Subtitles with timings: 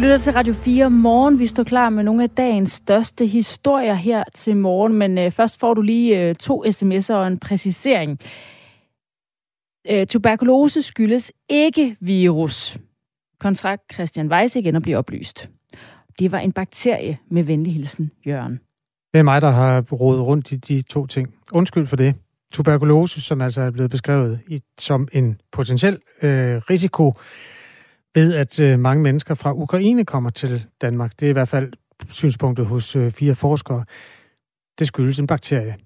[0.00, 1.38] Lytter til Radio 4 morgen.
[1.38, 5.60] Vi står klar med nogle af dagens største historier her til morgen, men øh, først
[5.60, 8.18] får du lige øh, to sms'er og en præcisering.
[9.90, 12.78] Øh, tuberkulose skyldes ikke virus.
[13.40, 15.50] Kontrakt Christian Weiss igen at blive oplyst.
[16.18, 18.60] Det var en bakterie med venlig hilsen, Jørgen.
[19.12, 21.34] Det er mig, der har rodet rundt i de to ting.
[21.52, 22.14] Undskyld for det.
[22.52, 27.14] Tuberkulose, som altså er blevet beskrevet i, som en potentiel øh, risiko
[28.14, 31.20] ved, at øh, mange mennesker fra Ukraine kommer til Danmark.
[31.20, 31.72] Det er i hvert fald
[32.08, 33.84] synspunktet hos øh, fire forskere.
[34.78, 35.76] Det skyldes en bakterie,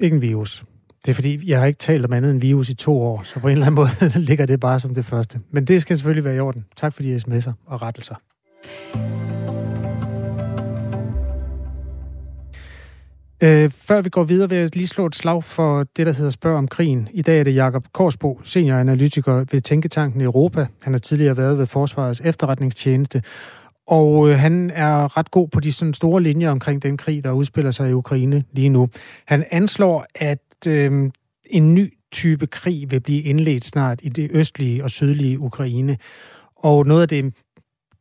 [0.00, 0.64] ikke en virus.
[1.04, 3.40] Det er fordi, jeg har ikke talt om andet end virus i to år, så
[3.40, 5.40] på en eller anden måde ligger det bare som det første.
[5.50, 6.64] Men det skal selvfølgelig være i orden.
[6.76, 8.14] Tak for de sms'er og rettelser.
[13.42, 16.30] Øh, før vi går videre, vil jeg lige slå et slag for det, der hedder
[16.30, 17.08] Spørg om krigen.
[17.12, 20.66] I dag er det Jakob Korsbo, senioranalytiker ved Tænketanken Europa.
[20.82, 23.22] Han har tidligere været ved Forsvarets efterretningstjeneste,
[23.86, 27.30] og øh, han er ret god på de sådan store linjer omkring den krig, der
[27.30, 28.88] udspiller sig i Ukraine lige nu.
[29.26, 31.10] Han anslår, at øh,
[31.46, 35.96] en ny type krig vil blive indledt snart i det østlige og sydlige Ukraine.
[36.56, 37.34] Og noget af det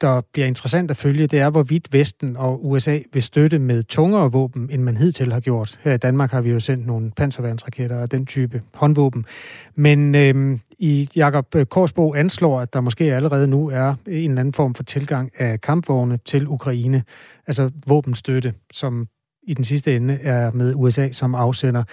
[0.02, 4.32] der bliver interessant at følge, det er, hvorvidt Vesten og USA vil støtte med tungere
[4.32, 5.80] våben, end man hidtil har gjort.
[5.84, 9.26] Her i Danmark har vi jo sendt nogle panserværnsraketter og den type håndvåben.
[9.76, 14.40] Men øh, i Jakob øh, Korsbo anslår, at der måske allerede nu er en eller
[14.40, 17.04] anden form for tilgang af kampvogne til Ukraine,
[17.48, 19.08] altså våbenstøtte, som
[19.44, 21.84] i den sidste ende er med USA som afsender.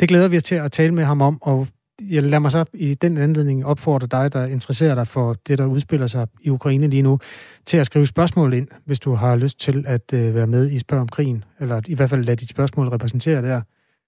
[0.00, 1.66] Det glæder vi os til at tale med ham om, og
[2.00, 5.66] jeg lader mig så i den anledning opfordre dig, der interesserer dig for det, der
[5.66, 7.18] udspiller sig i Ukraine lige nu,
[7.66, 10.78] til at skrive spørgsmål ind, hvis du har lyst til at øh, være med i
[10.78, 13.60] Spørg om krigen, eller i hvert fald lade dit spørgsmål repræsentere der.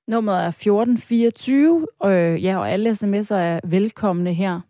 [0.08, 4.60] Nummeret er 1424, og, øh, ja, og alle sms'er er velkomne her.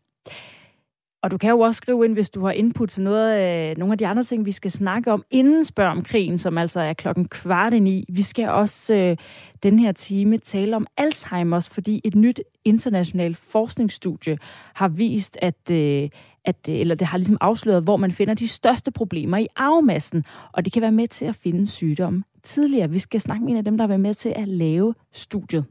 [1.23, 3.79] Og du kan jo også skrive ind, hvis du har input til noget af, øh,
[3.79, 6.81] nogle af de andre ting, vi skal snakke om inden spørg om krigen, som altså
[6.81, 8.05] er klokken kvart i.
[8.09, 9.17] Vi skal også øh,
[9.63, 14.39] den her time tale om Alzheimers, fordi et nyt internationalt forskningsstudie
[14.75, 16.09] har vist, at, øh,
[16.45, 20.25] at øh, eller det har ligesom afsløret, hvor man finder de største problemer i arvemassen,
[20.53, 22.91] og det kan være med til at finde sygdomme tidligere.
[22.91, 25.65] Vi skal snakke med en af dem, der har været med til at lave studiet.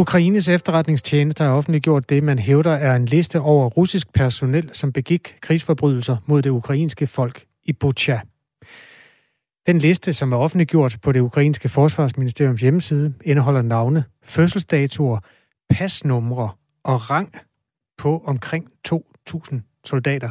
[0.00, 5.36] Ukraines efterretningstjeneste har offentliggjort det, man hævder er en liste over russisk personel, som begik
[5.40, 8.18] krigsforbrydelser mod det ukrainske folk i Bucha.
[9.66, 15.18] Den liste, som er offentliggjort på det ukrainske forsvarsministeriums hjemmeside, indeholder navne, fødselsdatoer,
[15.70, 16.50] pasnumre
[16.84, 17.34] og rang
[17.98, 20.30] på omkring 2.000 soldater.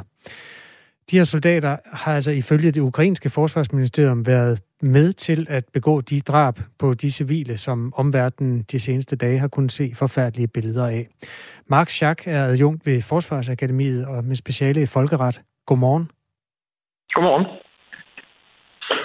[1.11, 6.19] De her soldater har altså ifølge det ukrainske forsvarsministerium været med til at begå de
[6.21, 11.07] drab på de civile, som omverdenen de seneste dage har kunnet se forfærdelige billeder af.
[11.67, 15.41] Mark Schack er adjunkt ved Forsvarsakademiet og med speciale i folkeret.
[15.65, 16.11] Godmorgen.
[17.13, 17.45] Godmorgen.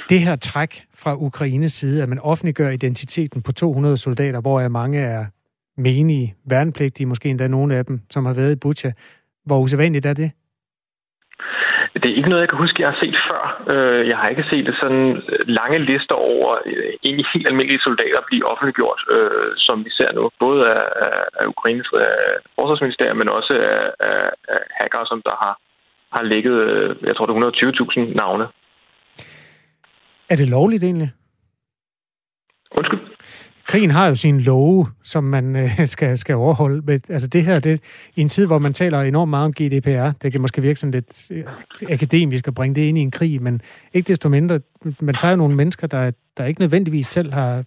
[0.08, 4.98] Det her træk fra Ukraines side, at man offentliggør identiteten på 200 soldater, hvor mange
[4.98, 5.26] er
[5.76, 8.92] menige, værnepligtige, måske endda nogle af dem, som har været i Butcha.
[9.44, 10.30] Hvor usædvanligt er det?
[12.02, 13.42] Det er ikke noget, jeg kan huske, jeg har set før.
[13.72, 15.22] Øh, jeg har ikke set det sådan
[15.58, 20.30] lange lister over øh, egentlig helt almindelige soldater blive offentliggjort, øh, som vi ser nu.
[20.38, 20.84] Både af,
[21.40, 21.88] af Ukraines
[22.56, 25.54] forsvarsministerium, men også af, af, af hackere, som der har,
[26.16, 26.58] har ligget,
[27.02, 28.46] jeg tror det er 120.000 navne.
[30.30, 31.10] Er det lovligt egentlig?
[32.70, 33.00] Undskyld?
[33.66, 36.82] Krigen har jo sine love, som man øh, skal, skal overholde.
[36.86, 40.10] Men, altså det her, det, i en tid, hvor man taler enormt meget om GDPR,
[40.22, 41.44] det kan måske virke sådan lidt øh,
[41.90, 43.60] akademisk at bringe det ind i en krig, men
[43.94, 44.60] ikke desto mindre,
[45.00, 47.64] man tager jo nogle mennesker, der, der ikke nødvendigvis selv har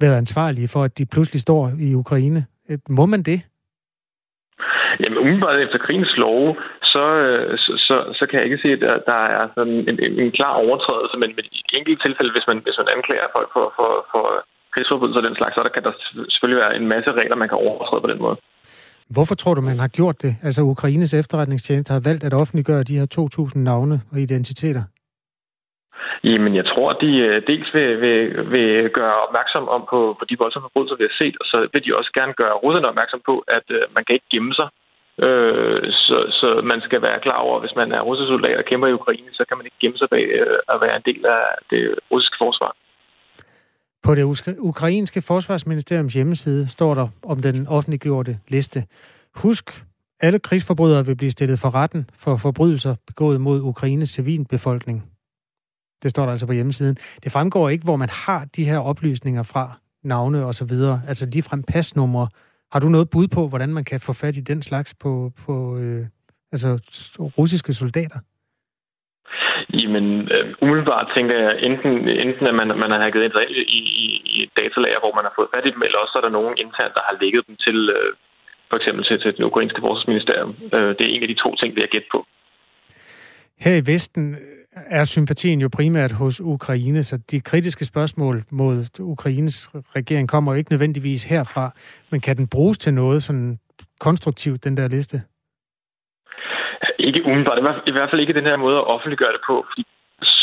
[0.00, 2.46] været ansvarlige for, at de pludselig står i Ukraine.
[2.70, 3.40] Øh, må man det?
[5.00, 8.80] Jamen, umiddelbart efter krigens lov, så, øh, så, så, så kan jeg ikke se, at
[8.80, 12.58] der, der er sådan en, en, en klar overtrædelse, men i enkelte tilfælde, hvis man,
[12.64, 14.24] hvis man anklager folk for, for, for
[14.74, 15.92] krigsforbrydelser og den slags, så der kan der
[16.32, 18.36] selvfølgelig være en masse regler, man kan overtræde på den måde.
[19.14, 20.36] Hvorfor tror du, man har gjort det?
[20.42, 23.06] Altså Ukraines efterretningstjeneste har valgt at offentliggøre de her
[23.54, 24.82] 2.000 navne og identiteter.
[26.24, 30.24] Jamen, jeg tror, at de øh, dels vil, vil, vil gøre opmærksom om på, på
[30.30, 33.20] de voldsomme forbrydelser, vi har set, og så vil de også gerne gøre russerne opmærksom
[33.28, 34.68] på, at uh, man kan ikke gemme sig.
[35.26, 38.64] Uh, så, så man skal være klar over, at hvis man er russisk soldat og
[38.64, 41.22] kæmper i Ukraine, så kan man ikke gemme sig bag uh, at være en del
[41.26, 41.82] af det
[42.12, 42.72] russiske forsvar.
[44.04, 48.86] På det ukrainske forsvarsministeriums hjemmeside står der om den offentliggjorte liste.
[49.34, 49.84] Husk,
[50.20, 55.04] alle krigsforbrydere vil blive stillet for retten for forbrydelser begået mod Ukraines civilbefolkning.
[56.02, 56.96] Det står der altså på hjemmesiden.
[57.24, 61.02] Det fremgår ikke, hvor man har de her oplysninger fra, navne og så videre.
[61.08, 62.28] Altså ligefrem pasnumre.
[62.72, 65.76] Har du noget bud på, hvordan man kan få fat i den slags på, på,
[65.76, 66.06] øh,
[66.54, 66.78] Altså
[67.38, 68.18] russiske soldater?
[69.72, 71.92] Jamen, øh, umiddelbart tænker jeg, enten,
[72.24, 75.34] enten at man, man har hacket ind i, i, i et datalager, hvor man har
[75.38, 77.78] fået fat i dem, eller også er der nogen internt, der har lægget dem til,
[77.96, 78.10] øh,
[78.70, 80.52] for eksempel til, til det ukrainske forsvarsministerium.
[80.74, 82.18] Øh, det er en af de to ting, vi har gæt på.
[83.64, 84.36] Her i Vesten
[84.98, 90.58] er sympatien jo primært hos Ukraine, så de kritiske spørgsmål mod Ukraines regering kommer jo
[90.58, 91.70] ikke nødvendigvis herfra,
[92.10, 93.58] men kan den bruges til noget sådan
[94.00, 95.22] konstruktivt, den der liste?
[97.08, 97.82] Ikke umiddelbart.
[97.86, 99.66] I hvert fald ikke den her måde at offentliggøre det på.
[99.68, 99.84] Fordi,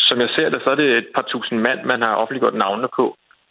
[0.08, 2.90] som jeg ser det, så er det et par tusind mand, man har offentliggjort navnene
[2.96, 3.06] på.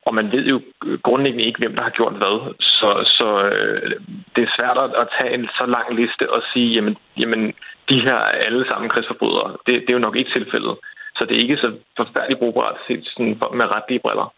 [0.06, 0.60] Og man ved jo
[1.02, 2.36] grundlæggende ikke, hvem der har gjort hvad.
[2.60, 3.90] Så, så øh,
[4.34, 7.42] det er svært at tage en så lang liste og sige, jamen, jamen
[7.88, 9.50] de her er alle sammen krigsforbrydere.
[9.66, 10.74] Det, det er jo nok ikke tilfældet.
[11.16, 14.32] Så det er ikke så forfærdeligt brugbart set sådan med retlige briller.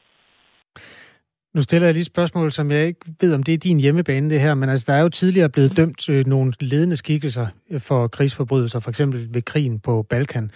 [1.54, 4.30] Nu stiller jeg lige et spørgsmål, som jeg ikke ved, om det er din hjemmebane,
[4.30, 7.80] det her, men altså, der er jo tidligere blevet dømt øh, nogle ledende skikkelser øh,
[7.80, 10.50] for krigsforbrydelser, for eksempel ved krigen på Balkan.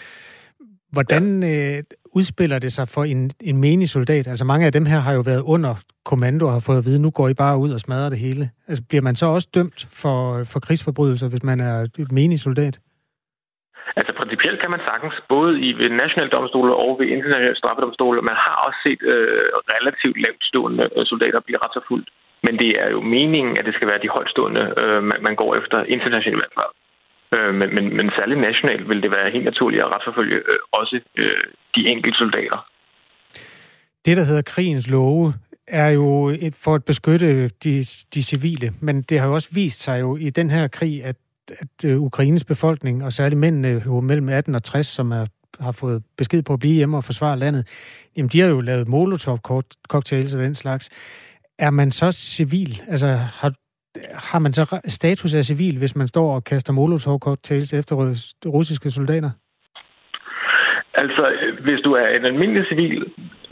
[0.91, 1.83] Hvordan øh,
[2.13, 4.27] udspiller det sig for en, en menig soldat?
[4.27, 6.99] Altså mange af dem her har jo været under kommando og har fået at vide,
[6.99, 8.51] nu går I bare ud og smadrer det hele.
[8.69, 12.81] Altså bliver man så også dømt for, for krigsforbrydelser, hvis man er menig soldat?
[14.27, 18.57] Principielt kan man sagtens, både i ved nationale domstole og ved internationale straffedomstole, man har
[18.67, 22.09] også set øh, relativt lavt stående øh, soldater blive retsforfulgt.
[22.47, 25.51] Men det er jo meningen, at det skal være de højtstående, øh, man, man går
[25.61, 26.73] efter internationalt i hvert fald.
[27.35, 30.97] Øh, men, men, men særligt nationalt vil det være helt naturligt at retsforfølge øh, også
[31.23, 31.45] øh,
[31.77, 32.59] de enkelte soldater.
[34.07, 35.35] Det, der hedder krigens love,
[35.69, 37.75] er jo et, for at beskytte de,
[38.15, 41.17] de civile, men det har jo også vist sig jo i den her krig, at
[41.51, 45.27] at øh, Ukraines befolkning, og særligt mændene jo mellem 18 og 60, som er,
[45.61, 47.69] har fået besked på at blive hjemme og forsvare landet,
[48.17, 50.91] jamen de har jo lavet molotov-cocktails og den slags.
[51.59, 52.83] Er man så civil?
[52.89, 53.53] Altså har,
[54.31, 57.97] har man så status af civil, hvis man står og kaster molotov-cocktails efter
[58.47, 59.31] russiske soldater?
[61.03, 61.25] Altså,
[61.67, 63.05] hvis du er en almindelig civil,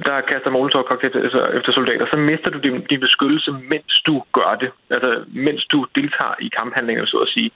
[0.07, 1.17] der kaster molotov cocktails
[1.59, 4.71] efter soldater, så mister du din, din beskyttelse, mens du gør det.
[4.91, 5.11] Altså,
[5.47, 7.51] mens du deltager i kamphandlinger, så at sige.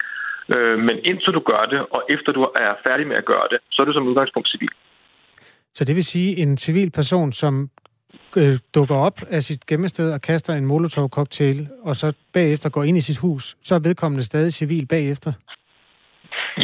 [0.56, 3.58] Øh, men indtil du gør det, og efter du er færdig med at gøre det,
[3.70, 4.68] så er du som udgangspunkt civil.
[5.72, 7.70] Så det vil sige, en civil person, som
[8.36, 12.96] øh, dukker op af sit gemmested og kaster en molotov-cocktail, og så bagefter går ind
[12.98, 15.32] i sit hus, så er vedkommende stadig civil bagefter?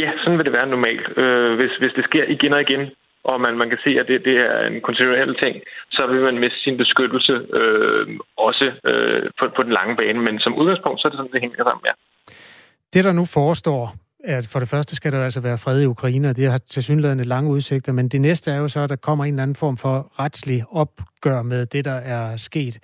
[0.01, 1.19] Ja, sådan vil det være normalt.
[1.19, 2.91] Øh, hvis, hvis det sker igen og igen,
[3.25, 6.39] og man, man kan se, at det, det er en kontinuerlig ting, så vil man
[6.39, 10.21] miste sin beskyttelse øh, også øh, på, på den lange bane.
[10.21, 11.95] Men som udgangspunkt, så er det sådan, det hænger sammen, ja.
[12.95, 13.95] Det, der nu forestår,
[14.25, 16.83] at for det første skal der altså være fred i Ukraine, og det har til
[16.83, 19.55] synligheden lange udsigter, men det næste er jo så, at der kommer en eller anden
[19.55, 22.79] form for retslig opgør med det, der er sket.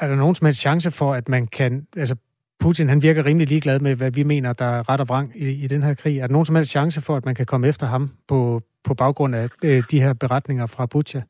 [0.00, 1.86] Er der nogen som helst chance for, at man kan...
[1.96, 2.16] Altså,
[2.60, 5.64] Putin han virker rimelig ligeglad med, hvad vi mener, der er ret og vrang i,
[5.64, 6.18] i den her krig.
[6.18, 8.94] Er der nogen som helst chance for, at man kan komme efter ham på, på
[8.94, 11.22] baggrund af øh, de her beretninger fra Butcher?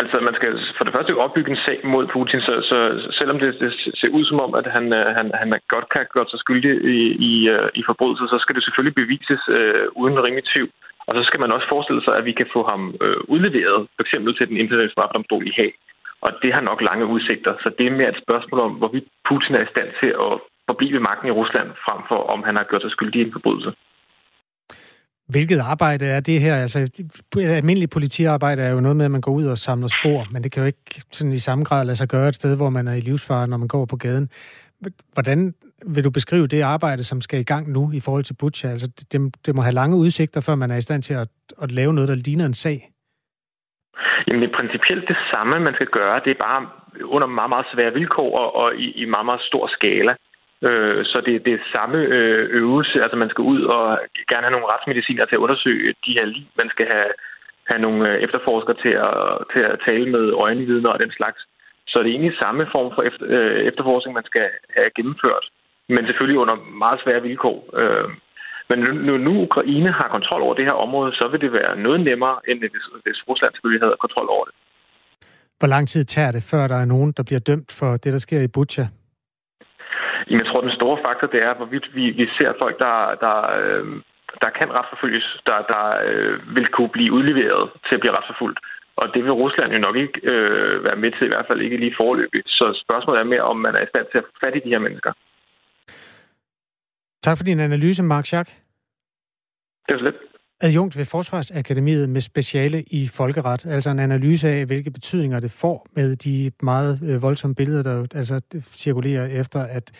[0.00, 2.78] Altså, man skal for det første opbygge en sag mod Putin, så, så
[3.18, 6.28] selvom det, det ser ud som om, at han, øh, han, han godt kan gøre
[6.30, 6.98] sig skyldig i,
[7.30, 10.70] i, øh, i forbrydelser, så skal det selvfølgelig bevises øh, uden rimelig tvivl.
[11.06, 14.10] Og så skal man også forestille sig, at vi kan få ham øh, udleveret, f.eks.
[14.38, 15.72] til den internationale straffedomstol i Haag.
[16.24, 17.52] Og det har nok lange udsigter.
[17.62, 20.34] Så det er mere et spørgsmål om, hvorvidt Putin er i stand til at
[20.68, 23.70] forblive magten i Rusland, frem for om han har gjort sig skyldig i en forbrydelse.
[25.28, 26.56] Hvilket arbejde er det her?
[26.56, 27.04] Altså,
[27.36, 30.52] almindelig politiarbejde er jo noget med, at man går ud og samler spor, men det
[30.52, 32.94] kan jo ikke sådan i samme grad lade sig gøre et sted, hvor man er
[32.94, 34.28] i livsfare, når man går på gaden.
[35.14, 35.54] Hvordan
[35.86, 38.70] vil du beskrive det arbejde, som skal i gang nu i forhold til Butcher?
[38.70, 41.28] Altså, det, det må have lange udsigter, før man er i stand til at,
[41.62, 42.78] at lave noget, der ligner en sag.
[44.26, 46.20] Jamen, det er principielt det samme, man skal gøre.
[46.24, 46.60] Det er bare
[47.04, 50.14] under meget, meget svære vilkår og, og i, i meget, meget stor skala.
[50.68, 52.96] Øh, så det, det er samme øh, øvelse.
[53.04, 53.84] Altså man skal ud og
[54.30, 56.48] gerne have nogle retsmediciner til at undersøge de her lige.
[56.62, 57.10] Man skal have,
[57.70, 59.18] have nogle øh, efterforskere til at,
[59.52, 61.40] til at tale med øjenvidner og den slags.
[61.90, 65.46] Så det er egentlig samme form for efter, øh, efterforskning, man skal have gennemført.
[65.88, 67.58] Men selvfølgelig under meget svære vilkår.
[68.68, 68.78] Men
[69.08, 72.36] nu, nu Ukraine har kontrol over det her område, så vil det være noget nemmere,
[72.48, 74.54] end hvis, hvis Rusland selvfølgelig havde kontrol over det.
[75.58, 78.18] Hvor lang tid tager det, før der er nogen, der bliver dømt for det, der
[78.18, 78.84] sker i Butcha?
[80.26, 83.36] Jamen, jeg tror, den store faktor, det er, hvorvidt vi, vi ser folk, der, der,
[83.60, 83.84] øh,
[84.42, 88.58] der kan retsforfølges, der, der øh, vil kunne blive udleveret til at blive retsforfulgt.
[88.96, 91.76] Og det vil Rusland jo nok ikke øh, være med til, i hvert fald ikke
[91.76, 92.48] lige forløbigt.
[92.48, 94.74] Så spørgsmålet er mere, om man er i stand til at få fat i de
[94.74, 95.12] her mennesker.
[97.22, 98.48] Tak for din analyse, Mark Schack.
[99.86, 100.20] Det er så lidt
[100.60, 105.86] adjunkt ved Forsvarsakademiet med speciale i folkeret, altså en analyse af, hvilke betydninger det får
[105.96, 108.40] med de meget øh, voldsomme billeder, der altså
[108.72, 109.90] cirkulerer efter, at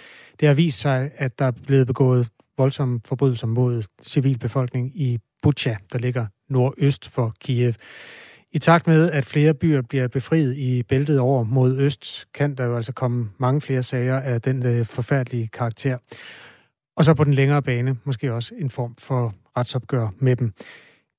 [0.41, 5.75] det har vist sig, at der er blevet begået voldsomme forbrydelser mod civilbefolkning i Bucha,
[5.93, 7.75] der ligger nordøst for Kiev.
[8.53, 12.65] I takt med, at flere byer bliver befriet i bæltet over mod øst, kan der
[12.65, 15.99] jo altså komme mange flere sager af den øh, forfærdelige karakter.
[16.97, 20.53] Og så på den længere bane måske også en form for retsopgør med dem.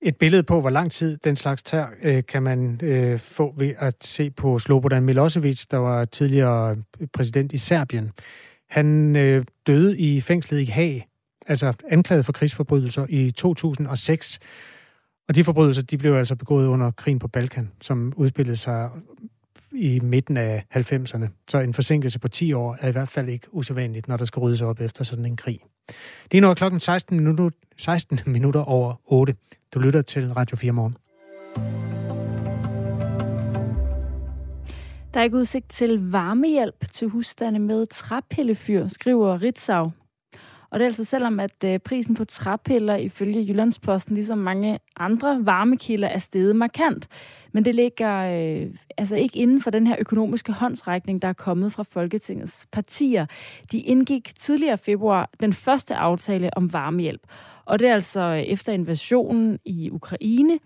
[0.01, 3.74] Et billede på, hvor lang tid den slags tager, øh, kan man øh, få ved
[3.77, 8.12] at se på Slobodan Milosevic, der var tidligere øh, præsident i Serbien.
[8.70, 11.08] Han øh, døde i fængslet i Haag,
[11.48, 14.39] altså anklaget for krigsforbrydelser i 2006.
[15.27, 18.89] Og de forbrydelser, de blev altså begået under krigen på Balkan, som udspillede sig
[19.72, 21.27] i midten af 90'erne.
[21.50, 24.39] Så en forsinkelse på 10 år er i hvert fald ikke usædvanligt, når der skal
[24.39, 25.60] ryddes op efter sådan en krig.
[26.32, 29.36] Det er nu klokken 16 minutter, 16 minutter over 8.
[29.74, 30.98] Du lytter til Radio 4 morgen.
[35.13, 39.92] Der er ikke udsigt til varmehjælp til husstande med træpillefyr, skriver Ritzau.
[40.70, 45.39] Og det er altså selvom, at øh, prisen på træpiller ifølge Jyllandsposten, ligesom mange andre
[45.46, 47.08] varmekilder, er steget markant.
[47.55, 51.74] Men det ligger øh, altså ikke inden for den her økonomiske håndsrækning, der er kommet
[51.74, 53.25] fra Folketingets partier.
[53.71, 57.21] De indgik tidligere februar den første aftale om varmehjælp.
[57.65, 60.59] Og det er altså øh, efter invasionen i Ukraine,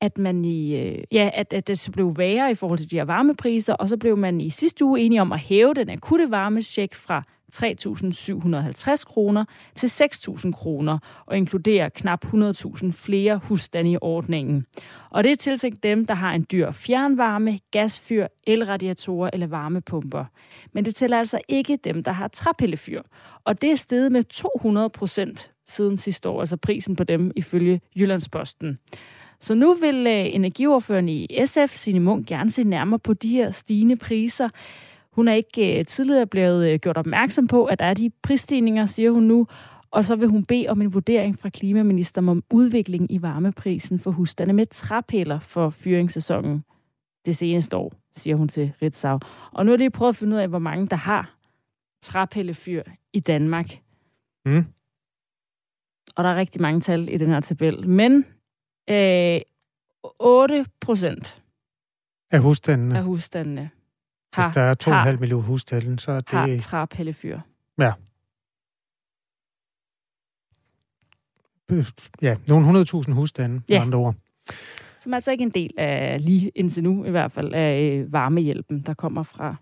[0.00, 2.96] at man i, øh, ja, at, at det så blev værre i forhold til de
[2.96, 6.30] her varmepriser, og så blev man i sidste uge enige om at hæve den akutte
[6.30, 7.22] varmesjek fra
[7.54, 14.66] 3.750 kroner til 6.000 kroner og inkluderer knap 100.000 flere husstande i ordningen.
[15.10, 20.24] Og det er tiltænkt dem, der har en dyr fjernvarme, gasfyr, elradiatorer eller varmepumper.
[20.72, 23.02] Men det tæller altså ikke dem, der har træpillefyr.
[23.44, 27.80] Og det er steget med 200 procent siden sidste år, altså prisen på dem ifølge
[27.96, 28.78] Jyllandsposten.
[29.40, 33.50] Så nu vil øh, energiordføreren i SF, Signe Munk, gerne se nærmere på de her
[33.50, 34.48] stigende priser.
[35.12, 38.86] Hun er ikke øh, tidligere blevet øh, gjort opmærksom på, at der er de prisstigninger,
[38.86, 39.46] siger hun nu,
[39.90, 44.10] og så vil hun bede om en vurdering fra klimaministeren om udviklingen i varmeprisen for
[44.10, 46.64] husstande med træpiller for fyringssæsonen
[47.26, 49.18] det seneste år, siger hun til Ritzau.
[49.52, 51.36] Og nu har de prøvet at finde ud af, hvor mange der har
[52.02, 53.70] træpillefyr i Danmark.
[54.44, 54.64] Mm.
[56.16, 57.88] Og der er rigtig mange tal i den her tabel.
[57.88, 58.24] Men
[58.90, 59.40] øh,
[60.18, 61.42] 8 procent
[62.32, 62.96] af husstandene.
[62.96, 63.70] Af husstandene
[64.32, 66.32] har, Hvis der er 2,5 millioner husstande, så er det...
[66.32, 67.40] Har træpillefyr.
[67.78, 67.92] Ja.
[72.22, 73.80] Ja, nogle 100.000 husstande, ja.
[73.80, 74.14] andre ord.
[74.98, 78.80] Som altså ikke en del af, lige indtil nu i hvert fald, af øh, varmehjælpen,
[78.80, 79.56] der kommer fra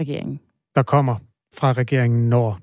[0.00, 0.40] regeringen.
[0.74, 1.16] Der kommer
[1.54, 2.60] fra regeringen, når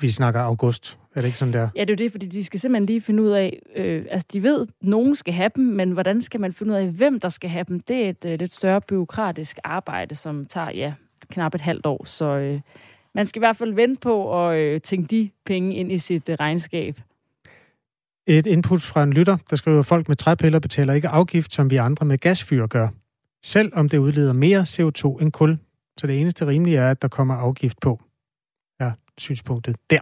[0.00, 0.98] vi snakker august.
[1.18, 1.68] Er det ikke sådan der?
[1.76, 4.26] Ja, det er jo det, fordi de skal simpelthen lige finde ud af, øh, altså
[4.32, 7.20] de ved, at nogen skal have dem, men hvordan skal man finde ud af, hvem
[7.20, 7.80] der skal have dem?
[7.80, 10.92] Det er et øh, lidt større byråkratisk arbejde, som tager, ja,
[11.30, 12.04] knap et halvt år.
[12.04, 12.60] Så øh,
[13.14, 16.28] man skal i hvert fald vente på at øh, tænke de penge ind i sit
[16.28, 17.00] øh, regnskab.
[18.26, 21.70] Et input fra en lytter, der skriver, at folk med træpiller betaler ikke afgift, som
[21.70, 22.88] vi andre med gasfyr gør.
[23.42, 25.58] Selv om det udleder mere CO2 end kul.
[25.96, 28.00] Så det eneste rimelige er, at der kommer afgift på.
[28.80, 30.00] Ja, synspunktet der.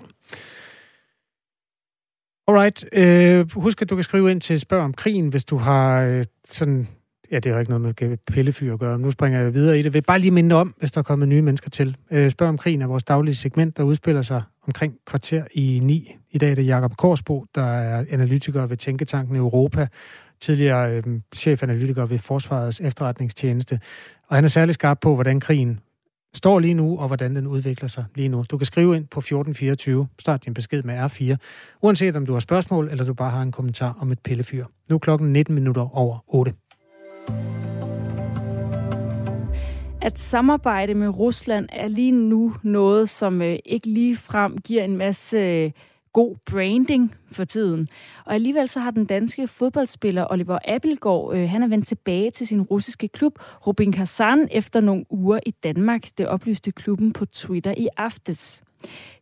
[2.49, 2.85] Alright.
[2.93, 6.25] Øh, husk, at du kan skrive ind til Spørg om krigen, hvis du har øh,
[6.49, 6.89] sådan...
[7.31, 8.99] Ja, det har ikke noget med pillefyr at gøre.
[8.99, 9.85] Nu springer jeg videre i det.
[9.85, 11.97] Jeg vil bare lige minde om, hvis der er kommet nye mennesker til.
[12.11, 16.15] Øh, Spørg om krigen er vores daglige segment, der udspiller sig omkring kvarter i 9.
[16.31, 19.87] I dag er det Jakob Korsbo, der er analytiker ved Tænketanken Europa,
[20.41, 21.03] tidligere øh,
[21.35, 23.81] chefanalytiker ved Forsvarets efterretningstjeneste.
[24.29, 25.81] Og han er særlig skarp på, hvordan krigen
[26.37, 28.45] står lige nu, og hvordan den udvikler sig lige nu.
[28.51, 31.37] Du kan skrive ind på 1424, start din besked med R4,
[31.83, 34.65] uanset om du har spørgsmål, eller du bare har en kommentar om et pillefyr.
[34.89, 36.53] Nu er klokken 19 minutter over 8.
[40.01, 44.97] At samarbejde med Rusland er lige nu noget, som øh, ikke lige frem giver en
[44.97, 45.71] masse øh,
[46.17, 47.89] god branding for tiden.
[48.25, 52.47] Og alligevel så har den danske fodboldspiller Oliver Abelgaard, øh, han er vendt tilbage til
[52.47, 56.09] sin russiske klub Rubin Kazan efter nogle uger i Danmark.
[56.19, 58.63] Det oplyste klubben på Twitter i aftes.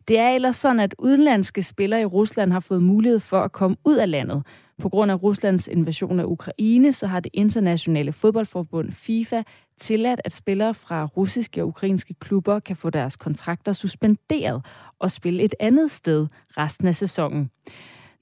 [0.07, 3.77] Det er ellers sådan, at udenlandske spillere i Rusland har fået mulighed for at komme
[3.85, 4.43] ud af landet.
[4.81, 9.43] På grund af Ruslands invasion af Ukraine, så har det internationale fodboldforbund FIFA
[9.79, 14.65] tilladt, at spillere fra russiske og ukrainske klubber kan få deres kontrakter suspenderet
[14.99, 16.27] og spille et andet sted
[16.57, 17.49] resten af sæsonen.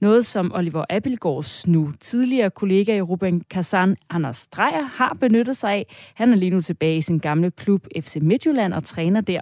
[0.00, 5.72] Noget, som Oliver Abelgaards nu tidligere kollega i Ruben Kazan, Anders Dreyer, har benyttet sig
[5.72, 5.86] af.
[6.14, 9.40] Han er lige nu tilbage i sin gamle klub FC Midtjylland og træner der.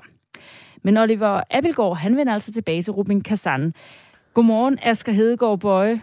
[0.82, 3.74] Men Oliver Abelgaard, han vender altså tilbage til Ruben Kazan.
[4.34, 6.02] Godmorgen, Asger Hedegaard Bøje.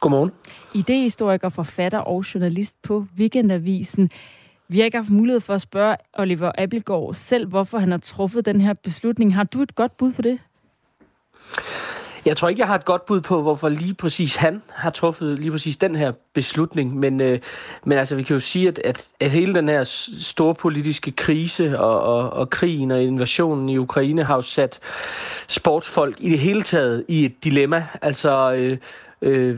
[0.00, 0.30] Godmorgen.
[0.74, 4.10] Idehistoriker, forfatter og journalist på Weekendavisen.
[4.72, 8.46] Vi har ikke haft mulighed for at spørge Oliver Abelgaard selv, hvorfor han har truffet
[8.46, 9.34] den her beslutning.
[9.34, 10.38] Har du et godt bud på det?
[12.24, 15.38] Jeg tror ikke, jeg har et godt bud på, hvorfor lige præcis han har truffet
[15.38, 16.96] lige præcis den her beslutning.
[16.96, 17.38] Men, øh,
[17.84, 19.84] men altså, vi kan jo sige, at, at, at hele den her
[20.20, 24.78] store politiske krise og, og, og krigen og invasionen i Ukraine har jo sat
[25.48, 27.86] sportsfolk i det hele taget i et dilemma.
[28.02, 28.78] Altså, øh,
[29.22, 29.56] øh,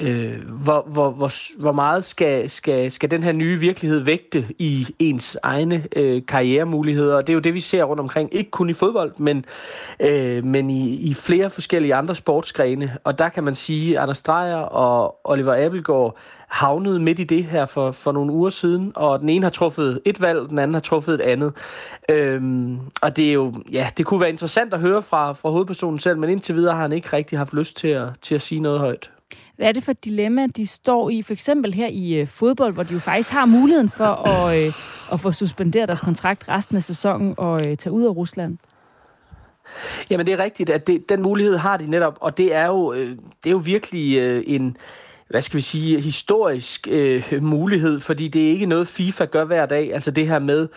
[0.00, 4.94] øh, hvor, hvor, hvor, hvor meget skal, skal, skal den her nye virkelighed vægte i
[4.98, 7.16] ens egne øh, karrieremuligheder.
[7.16, 8.34] Og det er jo det, vi ser rundt omkring.
[8.34, 9.44] Ikke kun i fodbold, men,
[10.00, 12.96] øh, men i, i flere forskellige andre sportsgrene.
[13.04, 16.16] Og der kan man sige, at Anders Dreyer og Oliver Abelgaard
[16.48, 20.00] havnede midt i det her for, for nogle uger siden, og den ene har truffet
[20.04, 21.52] et valg, den anden har truffet et andet.
[22.08, 25.98] Øhm, og det er jo, ja, det kunne være interessant at høre fra, fra hovedpersonen
[25.98, 28.60] selv, men indtil videre har han ikke rigtig haft lyst til at, til at sige
[28.60, 29.10] noget højt.
[29.56, 32.74] Hvad er det for et dilemma, de står i, for eksempel her i øh, fodbold,
[32.74, 34.72] hvor de jo faktisk har muligheden for at, øh,
[35.12, 38.58] at få suspenderet deres kontrakt resten af sæsonen og øh, tage ud af Rusland?
[40.10, 42.92] Jamen det er rigtigt, at det, den mulighed har de netop, og det er jo,
[42.92, 44.76] øh, det er jo virkelig øh, en,
[45.34, 49.66] hvad skal vi sige, historisk øh, mulighed, fordi det er ikke noget, FIFA gør hver
[49.66, 49.94] dag.
[49.94, 50.68] Altså det her med,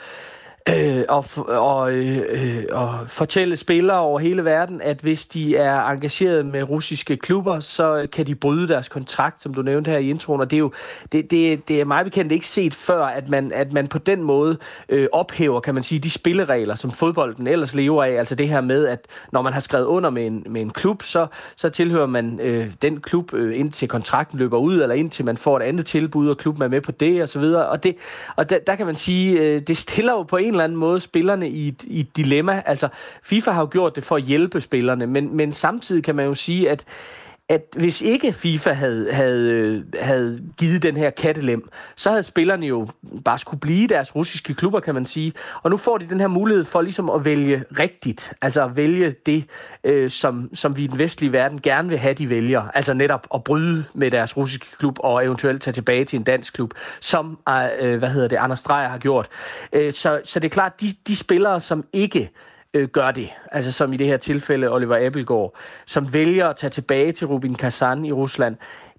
[0.76, 6.46] øh, og, og, øh, og fortælle spillere over hele verden, at hvis de er engageret
[6.46, 10.42] med russiske klubber, så kan de bryde deres kontrakt, som du nævnte her i introen.
[10.42, 10.72] Og det er jo
[11.12, 14.24] det, det, det er meget bekendt ikke set før, at man, at man på den
[14.24, 14.58] måde
[14.90, 18.12] øh, ophæver, kan man sige, de spilleregler, som fodbolden ellers lever af.
[18.12, 21.04] Altså det her med, at når man har skrevet under med en, med en klub,
[21.04, 25.38] så, så tilhører man øh, den klub øh, indtil kontrakten løber ud, eller indtil man
[25.38, 27.68] får et andet tilbud, og klubben er med på det, og så videre.
[27.70, 27.96] Og, det,
[28.36, 31.00] og der, der kan man sige, øh, det stiller jo på en eller anden måde
[31.00, 32.64] spillerne i et, i et dilemma.
[32.66, 32.88] Altså,
[33.24, 36.34] FIFA har jo gjort det for at hjælpe spillerne, men, men samtidig kan man jo
[36.34, 36.86] sige, at
[37.50, 42.66] at hvis ikke FIFA havde, havde, øh, havde givet den her kattelem, så havde spillerne
[42.66, 42.88] jo
[43.26, 45.34] bare skulle blive deres russiske klubber, kan man sige.
[45.64, 48.34] Og nu får de den her mulighed for ligesom at vælge rigtigt.
[48.42, 49.46] Altså at vælge det,
[49.84, 52.62] øh, som, som vi i den vestlige verden gerne vil have, de vælger.
[52.74, 56.54] Altså netop at bryde med deres russiske klub og eventuelt tage tilbage til en dansk
[56.54, 57.40] klub, som
[57.80, 59.28] øh, hvad hedder det, Anders Dreyer har gjort.
[59.74, 62.30] Øh, så, så det er klart, de, de spillere, som ikke
[62.74, 63.30] øh, gør det.
[63.52, 67.56] Altså som i det her tilfælde Oliver Appelgaard, som vælger at tage tilbage til Rubin
[67.56, 68.56] Kazan i Rusland.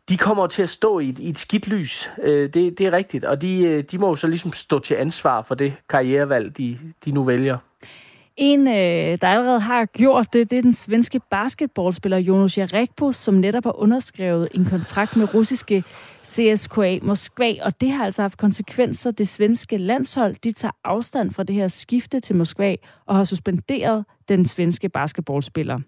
[0.08, 2.10] De kommer til at stå i et, i et skidt lys.
[2.22, 3.24] Øh, det, det er rigtigt.
[3.24, 6.78] Og de, øh, de må jo så ligesom stå til ansvar for det karrierevalg, de,
[7.04, 7.58] de nu vælger.
[8.40, 13.34] En, øh, der allerede har gjort det, det er den svenske basketballspiller Jonas Jarekpo, som
[13.34, 15.84] netop har underskrevet en kontrakt med russiske
[16.24, 19.10] CSKA Moskva, og det har altså haft konsekvenser.
[19.10, 24.04] Det svenske landshold, de tager afstand fra det her skifte til Moskva og har suspenderet
[24.28, 25.78] den svenske basketballspiller.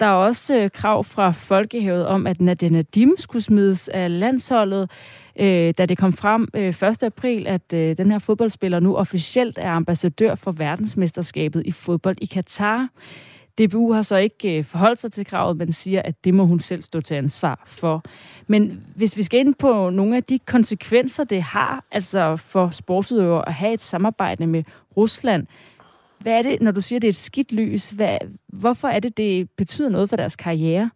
[0.00, 4.90] Der er også øh, krav fra Folkehavet om, at Nadia Nadim skulle smides af landsholdet,
[5.38, 7.02] øh, da det kom frem øh, 1.
[7.02, 12.26] april, at øh, den her fodboldspiller nu officielt er ambassadør for verdensmesterskabet i fodbold i
[12.26, 12.88] Katar.
[13.58, 16.60] DBU har så ikke øh, forholdt sig til kravet, men siger, at det må hun
[16.60, 18.04] selv stå til ansvar for.
[18.46, 23.48] Men hvis vi skal ind på nogle af de konsekvenser, det har, altså for sportsudøvere
[23.48, 24.64] at have et samarbejde med
[24.96, 25.46] Rusland,
[26.18, 27.90] hvad er det, når du siger, det er et skidt lys?
[27.90, 28.18] Hvad,
[28.48, 30.90] hvorfor er det, det betyder noget for deres karriere?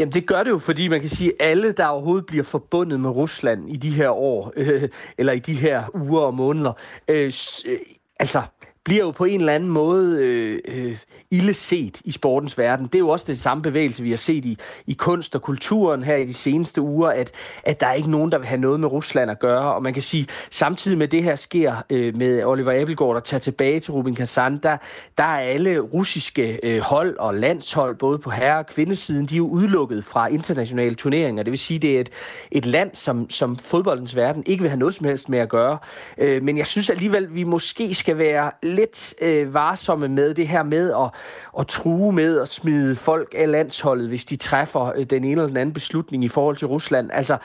[0.00, 3.00] Jamen det gør det jo, fordi man kan sige, at alle, der overhovedet bliver forbundet
[3.00, 6.72] med Rusland i de her år, øh, eller i de her uger og måneder,
[7.08, 7.32] øh,
[7.66, 7.78] øh,
[8.20, 8.42] altså
[8.90, 10.96] bliver jo på en eller anden måde øh, øh,
[11.30, 12.86] ille set i sportens verden.
[12.86, 16.04] Det er jo også det samme bevægelse, vi har set i, i kunst og kulturen
[16.04, 17.32] her i de seneste uger, at,
[17.64, 19.74] at der er ikke nogen, der vil have noget med Rusland at gøre.
[19.74, 23.38] Og man kan sige, samtidig med det her sker øh, med Oliver Abelgaard, der tager
[23.38, 24.76] tilbage til Rubin Kazan, der,
[25.18, 29.38] der er alle russiske øh, hold og landshold, både på herre- og kvindesiden, de er
[29.38, 31.42] jo udelukket fra internationale turneringer.
[31.42, 32.10] Det vil sige, det er et,
[32.50, 35.78] et land, som, som fodboldens verden ikke vil have noget som helst med at gøre.
[36.18, 38.79] Øh, men jeg synes alligevel, vi måske skal være lidt
[39.20, 41.10] øh, varsomme med det her med at,
[41.58, 45.46] at true med at smide folk af landsholdet, hvis de træffer øh, den ene eller
[45.46, 47.10] den anden beslutning i forhold til Rusland.
[47.12, 47.36] Altså,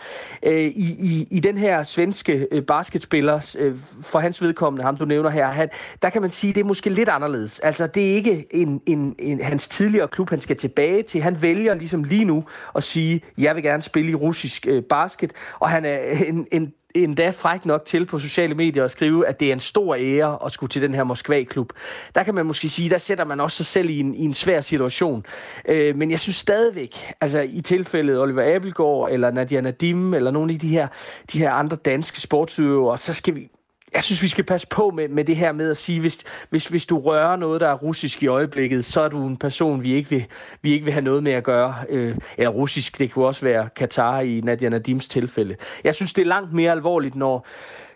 [0.43, 5.05] øh, i, i, i den her svenske øh, basketspiller, øh, for hans vedkommende, ham du
[5.05, 5.69] nævner her, han,
[6.01, 7.59] der kan man sige, det er måske lidt anderledes.
[7.59, 11.21] Altså, det er ikke en, en, en, hans tidligere klub, han skal tilbage til.
[11.21, 12.43] Han vælger ligesom lige nu
[12.75, 16.73] at sige, jeg vil gerne spille i russisk øh, basket, og han er en, en
[16.95, 20.45] endda fræk nok til på sociale medier at skrive, at det er en stor ære
[20.45, 21.73] at skulle til den her Moskva-klub.
[22.15, 24.33] Der kan man måske sige, der sætter man også sig selv i en, i en
[24.33, 25.25] svær situation.
[25.67, 30.53] Øh, men jeg synes stadigvæk, altså i tilfældet Oliver Abelgaard, eller Nadia Nadim, eller nogle
[30.53, 30.87] af de her,
[31.33, 33.49] de her andre danske sportsudøvere, så skal vi,
[33.95, 36.67] jeg synes, vi skal passe på med, med det her med at sige, hvis, hvis,
[36.67, 39.93] hvis du rører noget, der er russisk i øjeblikket, så er du en person, vi
[39.93, 40.25] ikke vil,
[40.61, 41.75] vi ikke vil have noget med at gøre.
[41.89, 45.55] Øh, eller russisk, det kunne også være Katar i Nadia Nadims tilfælde.
[45.83, 47.47] Jeg synes, det er langt mere alvorligt, når,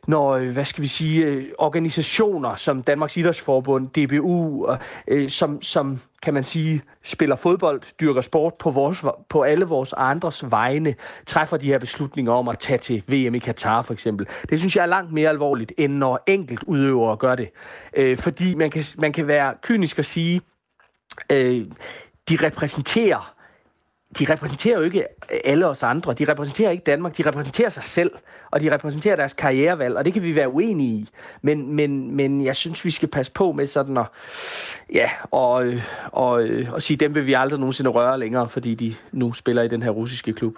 [0.08, 4.68] når, øh, hvad skal vi sige, øh, organisationer som Danmarks Idrætsforbund, DBU,
[5.08, 9.93] øh, som, som kan man sige, spiller fodbold, dyrker sport på, vores, på alle vores
[9.97, 14.27] andres vegne, træffer de her beslutninger om at tage til VM i Katar for eksempel.
[14.49, 17.49] Det synes jeg er langt mere alvorligt, end når enkelt udøvere gør det.
[17.93, 20.41] Øh, fordi man kan, man kan være kynisk og sige,
[21.29, 21.65] øh,
[22.29, 23.38] de repræsenterer
[24.19, 26.13] de repræsenterer jo ikke øh, alle os andre.
[26.13, 27.17] De repræsenterer ikke Danmark.
[27.17, 28.12] De repræsenterer sig selv,
[28.52, 31.10] og de repræsenterer deres karrierevalg, og det kan vi være uenige i.
[31.41, 34.06] Men, men, men jeg synes, vi skal passe på med sådan at,
[34.93, 38.76] ja, og, øh, og, øh, og sige, dem vil vi aldrig nogensinde røre længere, fordi
[38.76, 40.58] de nu spiller i den her russiske klub.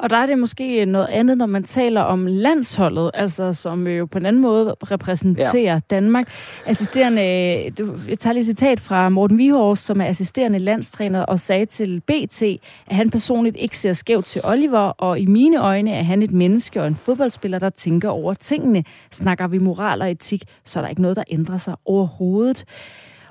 [0.00, 4.06] Og der er det måske noget andet, når man taler om landsholdet, altså som jo
[4.06, 5.80] på en anden måde repræsenterer ja.
[5.90, 6.32] Danmark.
[6.66, 11.40] Assisterende, du, jeg tager lige et citat fra Morten Vihors, som er assisterende landstræner, og
[11.40, 12.42] sagde til BT,
[12.86, 16.32] at han personligt ikke ser skævt til Oliver, og i mine øjne er han et
[16.32, 18.84] menneske og en fodboldspiller, der tænker over tingene.
[19.10, 22.64] Snakker vi moral og etik, så er der ikke noget, der ændrer sig overhovedet.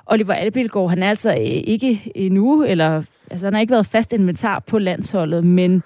[0.06, 1.32] Oliver Albelgaard, han er altså
[1.64, 5.82] ikke endnu, eller altså han har ikke været fast inventar på landsholdet, men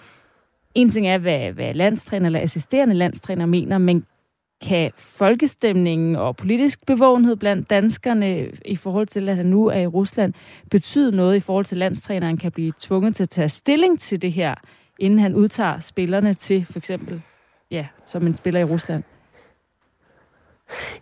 [0.75, 4.05] en ting er, hvad, hvad landstræner eller assisterende landstræner mener, men
[4.63, 9.87] kan folkestemningen og politisk bevågenhed blandt danskerne i forhold til, at han nu er i
[9.87, 10.35] Rusland,
[10.71, 14.23] betyde noget i forhold til, at landstræneren kan blive tvunget til at tage stilling til
[14.23, 14.55] det her,
[14.99, 17.23] inden han udtager spillerne til for eksempel,
[17.71, 19.03] ja, som en spiller i Rusland?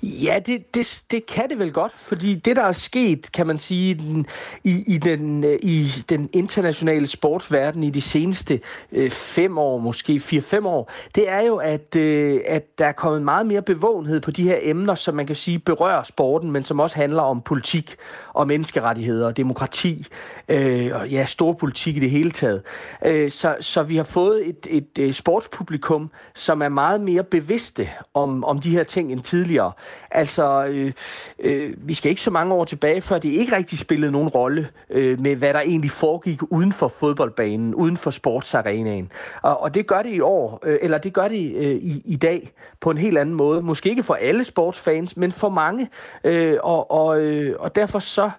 [0.02, 3.58] Ja, det, det, det kan det vel godt, fordi det, der er sket, kan man
[3.58, 4.26] sige, den,
[4.64, 8.60] i, i, den, øh, i den internationale sportsverden i de seneste
[8.92, 13.22] øh, fem år, måske fire-fem år, det er jo, at, øh, at der er kommet
[13.22, 16.80] meget mere bevågenhed på de her emner, som man kan sige berører sporten, men som
[16.80, 17.96] også handler om politik
[18.32, 20.06] og menneskerettigheder og demokrati,
[20.48, 22.62] øh, og ja, stor politik i det hele taget.
[23.04, 27.88] Øh, så, så vi har fået et, et, et sportspublikum, som er meget mere bevidste
[28.14, 29.72] om, om de her ting end tidligere tidligere.
[30.10, 30.92] Altså, øh,
[31.38, 34.68] øh, vi skal ikke så mange år tilbage, før det ikke rigtig spillede nogen rolle
[34.90, 39.10] øh, med, hvad der egentlig foregik uden for fodboldbanen, uden for sportsarenaen.
[39.42, 42.16] Og, og det gør det i år, øh, eller det gør det øh, i, i
[42.16, 43.62] dag på en helt anden måde.
[43.62, 45.88] Måske ikke for alle sportsfans, men for mange.
[46.24, 48.30] Øh, og, og, øh, og derfor så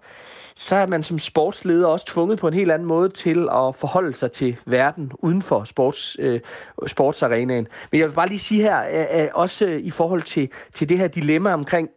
[0.56, 4.13] så er man som sportsleder også tvunget på en helt anden måde til at forholde
[4.13, 6.39] sig til verden uden for sports, øh,
[6.88, 7.68] sportsarenaen.
[7.92, 10.98] Men jeg vil bare lige sige her, øh, øh også i forhold til, til det
[10.98, 11.89] her dilemma omkring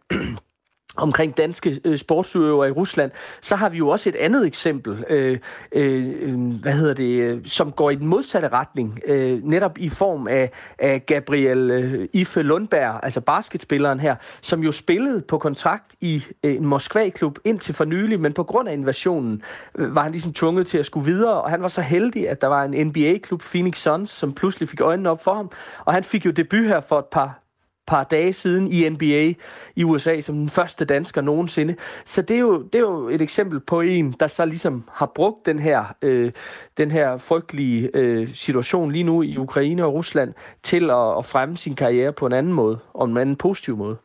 [0.97, 5.37] omkring danske øh, sportsudøvere i Rusland, så har vi jo også et andet eksempel, øh,
[5.71, 9.89] øh, øh, hvad hedder det, øh, som går i den modsatte retning, øh, netop i
[9.89, 15.95] form af, af Gabriel øh, Ife Lundberg, altså basketspilleren her, som jo spillede på kontrakt
[16.01, 19.41] i øh, en Moskva-klub indtil for nylig, men på grund af invasionen
[19.75, 22.41] øh, var han ligesom tvunget til at skulle videre, og han var så heldig, at
[22.41, 25.51] der var en NBA-klub, Phoenix Suns, som pludselig fik øjnene op for ham,
[25.85, 27.46] og han fik jo debut her for et par
[27.87, 29.33] par dage siden i NBA
[29.75, 31.75] i USA som den første dansker nogensinde.
[32.05, 35.11] Så det er jo, det er jo et eksempel på en, der så ligesom har
[35.15, 36.31] brugt den her, øh,
[36.77, 41.57] den her frygtelige øh, situation lige nu i Ukraine og Rusland til at, at fremme
[41.57, 43.97] sin karriere på en anden måde, og en anden positiv måde.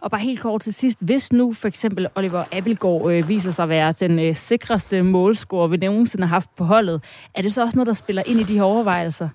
[0.00, 3.62] Og bare helt kort til sidst, hvis nu for eksempel Oliver Abelgaard øh, viser sig
[3.62, 7.02] at være den øh, sikreste målscorer, vi nogensinde har haft på holdet,
[7.34, 9.28] er det så også noget, der spiller ind i de her overvejelser?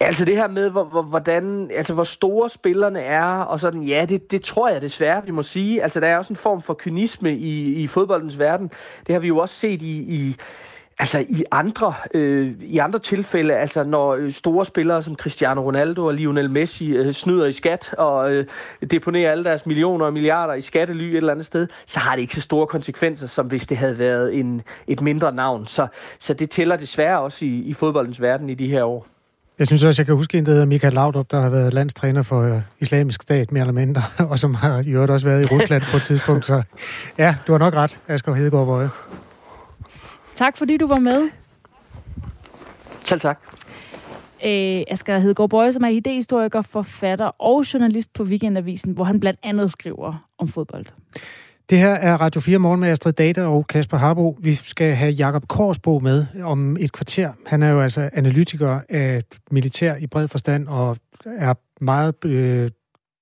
[0.00, 4.06] Altså det her med, hvor, hvor, hvordan, altså hvor store spillerne er, og sådan, ja,
[4.08, 5.82] det, det tror jeg desværre, vi må sige.
[5.82, 8.70] Altså der er også en form for kynisme i, i fodboldens verden.
[9.06, 10.36] Det har vi jo også set i, i
[11.00, 16.06] Altså i andre, øh, i andre tilfælde, altså når øh, store spillere som Cristiano Ronaldo
[16.06, 18.46] og Lionel Messi øh, snyder i skat og øh,
[18.90, 22.22] deponerer alle deres millioner og milliarder i skattely et eller andet sted, så har det
[22.22, 25.66] ikke så store konsekvenser, som hvis det havde været en, et mindre navn.
[25.66, 25.86] Så,
[26.18, 29.06] så det tæller desværre også i, i fodboldens verden i de her år.
[29.58, 32.22] Jeg synes også, jeg kan huske en, der hedder Michael Laudrup, der har været landstræner
[32.22, 35.54] for uh, islamisk stat, mere eller mindre, og som har i øvrigt også været i
[35.54, 36.44] Rusland på et tidspunkt.
[36.44, 36.62] Så
[37.18, 38.90] ja, du har nok ret, Asger Hedegaard Bøje.
[40.34, 41.30] Tak fordi du var med.
[43.04, 43.40] Selv tak.
[44.44, 49.40] Øh, Asger Hedegaard Bøje, som er idehistoriker, forfatter og journalist på Weekendavisen, hvor han blandt
[49.42, 50.86] andet skriver om fodbold.
[51.70, 54.38] Det her er Radio 4 Morgen med Astrid Data og Kasper Harbo.
[54.40, 57.32] Vi skal have Jakob Korsbo med om et kvarter.
[57.46, 62.70] Han er jo altså analytiker af militær i bred forstand og er meget øh,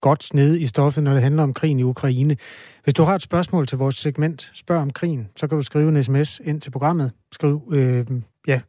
[0.01, 2.37] godt nede i stoffet, når det handler om krigen i Ukraine.
[2.85, 5.89] Hvis du har et spørgsmål til vores segment, spørg om krigen, så kan du skrive
[5.89, 7.13] en sms ind til programmet.
[7.33, 8.07] Skriv, øh,
[8.47, 8.61] ja,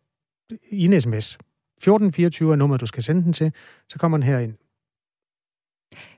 [0.71, 1.27] i en sms.
[1.33, 3.51] 1424 er nummer, du skal sende den til.
[3.89, 4.53] Så kommer den her ind.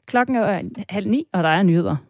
[0.06, 2.09] Klokken er halv ni, og der er nyheder.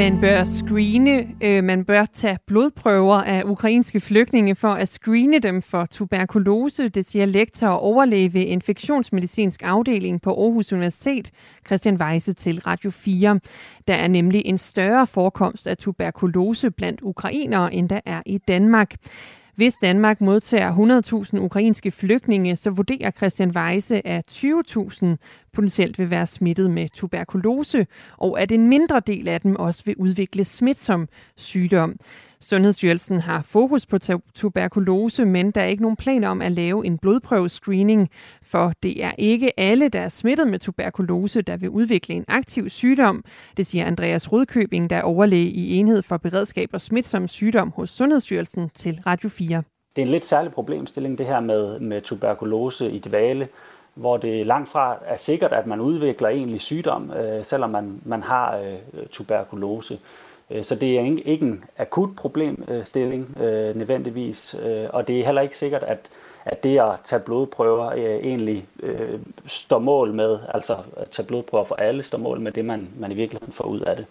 [0.00, 5.62] Man bør screene, øh, man bør tage blodprøver af ukrainske flygtninge for at screene dem
[5.62, 11.30] for tuberkulose, det siger lektor og overlæge ved infektionsmedicinsk afdeling på Aarhus Universitet,
[11.66, 13.40] Christian Weise til Radio 4.
[13.88, 18.94] Der er nemlig en større forekomst af tuberkulose blandt ukrainere, end der er i Danmark.
[19.54, 21.02] Hvis Danmark modtager
[21.34, 25.06] 100.000 ukrainske flygtninge, så vurderer Christian Weise, at 20.000
[25.52, 27.86] potentielt vil være smittet med tuberkulose,
[28.16, 31.96] og at en mindre del af dem også vil udvikle smitsom sygdom.
[32.42, 33.98] Sundhedsstyrelsen har fokus på
[34.34, 38.10] tuberkulose, men der er ikke nogen planer om at lave en blodprøvescreening,
[38.42, 42.68] for det er ikke alle, der er smittet med tuberkulose, der vil udvikle en aktiv
[42.68, 43.24] sygdom.
[43.56, 47.90] Det siger Andreas Rudkøbing, der er overlæge i enhed for beredskab og smitsom sygdom hos
[47.90, 49.62] Sundhedsstyrelsen til Radio 4.
[49.96, 53.48] Det er en lidt særlig problemstilling, det her med, med tuberkulose i dvale,
[53.94, 58.22] hvor det langt fra er sikkert, at man udvikler egentlig sygdom, øh, selvom man, man
[58.22, 59.98] har øh, tuberkulose.
[60.50, 65.42] Øh, så det er ikke en akut problemstilling øh, nødvendigvis, øh, og det er heller
[65.42, 65.98] ikke sikkert, at,
[66.44, 68.66] at det at tage blodprøver egentlig
[69.46, 73.12] står mål med, altså at tage blodprøver for alle står mål med det, man, man
[73.12, 74.06] i virkeligheden får ud af det.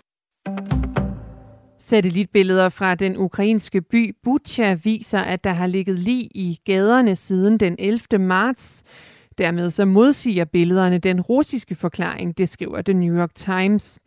[1.77, 7.57] Satellitbilleder fra den ukrainske by Butcha viser, at der har ligget lig i gaderne siden
[7.57, 7.99] den 11.
[8.19, 8.83] marts.
[9.37, 13.99] Dermed så modsiger billederne den russiske forklaring, det skriver The New York Times.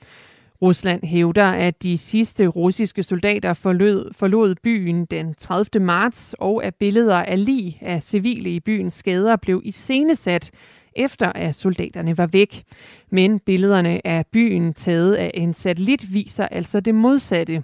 [0.63, 5.85] Rusland hævder, at de sidste russiske soldater forlod, forlod byen den 30.
[5.85, 10.51] marts, og at billeder af lig af civile i byens skader blev iscenesat,
[10.97, 12.63] efter at soldaterne var væk.
[13.11, 17.63] Men billederne af byen taget af en satellit viser altså det modsatte.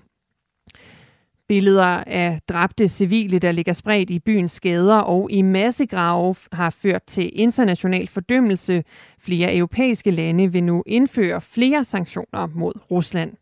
[1.48, 7.02] Billeder af dræbte civile, der ligger spredt i byens gader og i massegrave, har ført
[7.02, 8.84] til international fordømmelse.
[9.18, 13.32] Flere europæiske lande vil nu indføre flere sanktioner mod Rusland.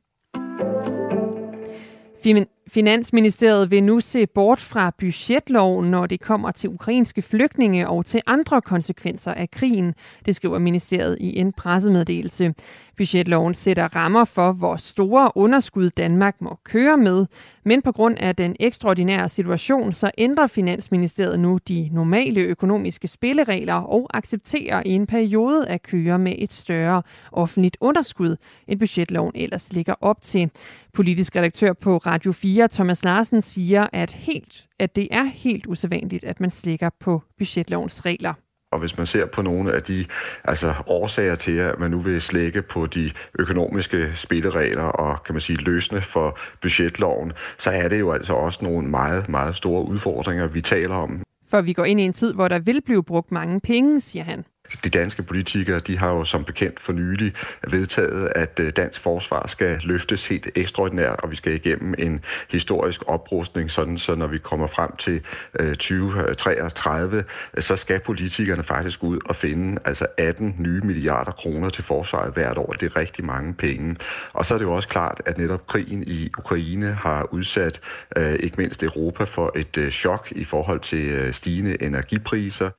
[2.69, 8.23] Finansministeriet vil nu se bort fra budgetloven, når det kommer til ukrainske flygtninge og til
[8.27, 9.95] andre konsekvenser af krigen,
[10.27, 12.55] det skriver ministeriet i en pressemeddelelse.
[12.97, 17.27] Budgetloven sætter rammer for, hvor store underskud Danmark må køre med,
[17.65, 23.75] men på grund af den ekstraordinære situation, så ændrer Finansministeriet nu de normale økonomiske spilleregler
[23.75, 27.03] og accepterer i en periode at køre med et større
[27.33, 28.37] offentligt underskud,
[28.69, 30.51] end budgetloven ellers ligger op til.
[30.95, 36.25] Politisk redaktør på Radio 4, Thomas Larsen, siger, at, helt, at det er helt usædvanligt,
[36.25, 38.35] at man slikker på budgetlovens regler.
[38.73, 40.05] Og hvis man ser på nogle af de
[40.45, 45.41] altså, årsager til, at man nu vil slække på de økonomiske spilleregler og kan man
[45.41, 50.47] sige løsne for budgetloven, så er det jo altså også nogle meget, meget store udfordringer,
[50.47, 51.23] vi taler om.
[51.51, 54.25] For vi går ind i en tid, hvor der vil blive brugt mange penge, siger
[54.25, 54.45] han.
[54.85, 57.33] De danske politikere de har jo som bekendt for nylig
[57.69, 63.03] vedtaget, at øh, dansk forsvar skal løftes helt ekstraordinært, og vi skal igennem en historisk
[63.07, 65.21] oprustning, sådan så når vi kommer frem til
[65.61, 67.25] øh, 2033,
[67.55, 72.35] øh, så skal politikerne faktisk ud og finde altså 18 nye milliarder kroner til forsvaret
[72.35, 72.73] hvert år.
[72.73, 73.97] Det er rigtig mange penge.
[74.33, 77.81] Og så er det jo også klart, at netop krigen i Ukraine har udsat
[78.17, 82.71] ikke mindst Europa for et chok i forhold til stigende energipriser.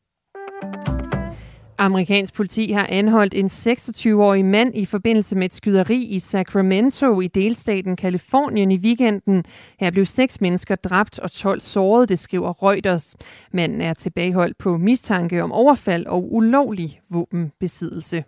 [1.79, 7.27] Amerikansk politi har anholdt en 26-årig mand i forbindelse med et skyderi i Sacramento i
[7.27, 9.45] delstaten Kalifornien i weekenden.
[9.79, 13.15] Her blev seks mennesker dræbt og 12 såret, det skriver Reuters.
[13.53, 18.23] Manden er tilbageholdt på mistanke om overfald og ulovlig våbenbesiddelse.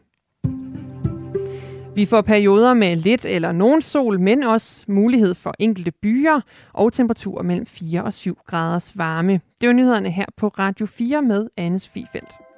[1.95, 6.41] Vi får perioder med lidt eller nogen sol, men også mulighed for enkelte byer
[6.73, 9.41] og temperaturer mellem 4 og 7 graders varme.
[9.61, 12.48] Det var nyhederne her på Radio 4 med Anne Svifeldt.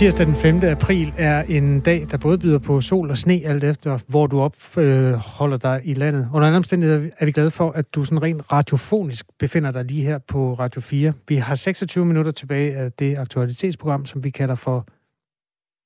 [0.00, 0.62] Tirsdag den 5.
[0.64, 4.40] april er en dag, der både byder på sol og sne, alt efter hvor du
[4.40, 6.28] opholder øh, dig i landet.
[6.34, 10.02] Under andre omstændigheder er vi glade for, at du sådan rent radiofonisk befinder dig lige
[10.04, 11.12] her på Radio 4.
[11.28, 14.86] Vi har 26 minutter tilbage af det aktualitetsprogram, som vi kalder for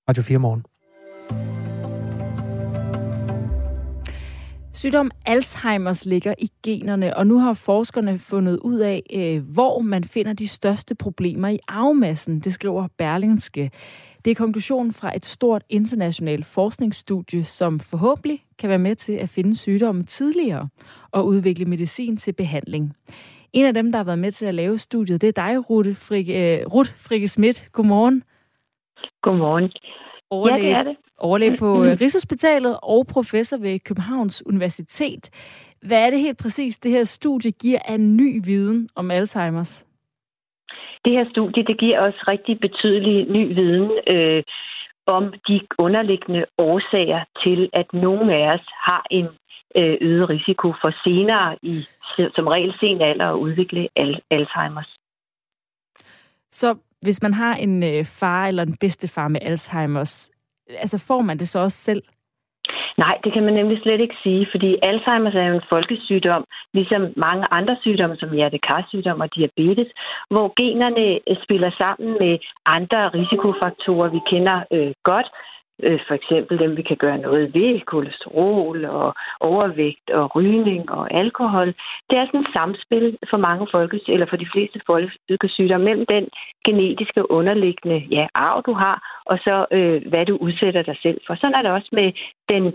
[0.09, 0.65] Radio 4 Morgen.
[4.85, 10.05] Sygdom Alzheimers ligger i generne, og nu har forskerne fundet ud af, øh, hvor man
[10.05, 12.41] finder de største problemer i arvemassen.
[12.41, 13.71] Det skriver Berlingske.
[14.25, 19.29] Det er konklusionen fra et stort internationalt forskningsstudie, som forhåbentlig kan være med til at
[19.29, 20.69] finde sygdommen tidligere
[21.13, 22.97] og udvikle medicin til behandling.
[23.53, 25.95] En af dem, der har været med til at lave studiet, det er dig, Ruth
[25.95, 27.69] Frikke, uh, Ruth Frikke Schmidt.
[27.73, 28.23] Godmorgen.
[29.23, 29.73] Godmorgen.
[30.31, 30.97] Overlæge, ja, det er det.
[31.19, 31.83] Overlæge på mm.
[32.01, 35.31] Rigshospitalet og professor ved Københavns Universitet.
[35.83, 39.85] Hvad er det helt præcis, det her studie giver af ny viden om Alzheimer's?
[41.05, 44.43] det her studie det giver os rigtig betydelig ny viden øh,
[45.07, 49.27] om de underliggende årsager til, at nogle af os har en
[49.77, 51.87] øh, øget risiko for senere i
[52.35, 54.97] som regel sen alder at udvikle al- Alzheimer's.
[56.51, 60.31] Så hvis man har en øh, far eller en bedstefar med Alzheimer's,
[60.69, 62.03] altså får man det så også selv?
[62.99, 67.03] Nej, det kan man nemlig slet ikke sige, fordi Alzheimer's er jo en folkesygdom, ligesom
[67.17, 69.91] mange andre sygdomme, som hjertekarsygdom og diabetes,
[70.31, 71.07] hvor generne
[71.45, 75.29] spiller sammen med andre risikofaktorer, vi kender øh, godt,
[75.83, 81.15] øh, for eksempel dem, vi kan gøre noget ved, kolesterol og overvægt og rygning og
[81.15, 81.67] alkohol.
[82.11, 86.29] Det er sådan et samspil for mange folkes, eller for de fleste folkesygdomme mellem den
[86.65, 91.35] genetiske underliggende ja, arv, du har, og så øh, hvad du udsætter dig selv for.
[91.35, 92.13] Sådan er det også med
[92.49, 92.75] den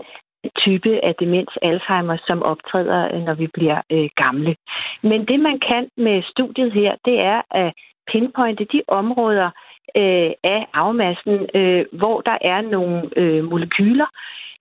[0.56, 4.56] type af demens Alzheimer, som optræder, øh, når vi bliver øh, gamle.
[5.02, 7.72] Men det, man kan med studiet her, det er at
[8.12, 9.50] pinpointe de områder,
[9.96, 14.06] øh, af afmassen, øh, hvor der er nogle øh, molekyler,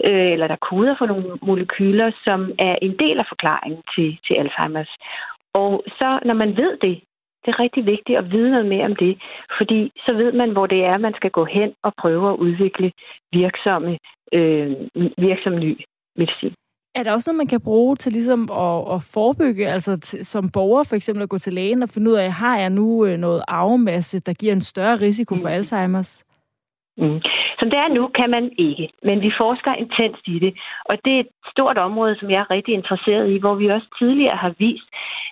[0.03, 4.33] øh, eller der koder for nogle molekyler, som er en del af forklaringen til, til
[4.33, 4.95] Alzheimer's.
[5.53, 7.01] Og så, når man ved det,
[7.45, 9.21] det er rigtig vigtigt at vide noget mere om det,
[9.57, 12.91] fordi så ved man, hvor det er, man skal gå hen og prøve at udvikle
[13.31, 13.97] virksomme,
[14.33, 14.71] øh,
[15.17, 15.77] virksom ny
[16.15, 16.53] medicin.
[16.99, 20.49] Er der også noget, man kan bruge til ligesom at, at forebygge, altså t- som
[20.51, 23.17] borger for eksempel at gå til lægen og finde ud af, har jeg nu øh,
[23.17, 25.55] noget arvemasse, der giver en større risiko for mm.
[25.55, 26.13] Alzheimer's?
[26.97, 27.19] Mm.
[27.59, 30.53] Som det er nu, kan man ikke, men vi forsker intenst i det,
[30.85, 33.87] og det er et stort område, som jeg er rigtig interesseret i, hvor vi også
[33.99, 34.89] tidligere har vist,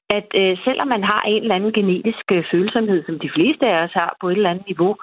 [0.09, 3.83] at øh, selvom man har en eller anden genetisk øh, følsomhed, som de fleste af
[3.83, 4.95] os har på et eller andet niveau,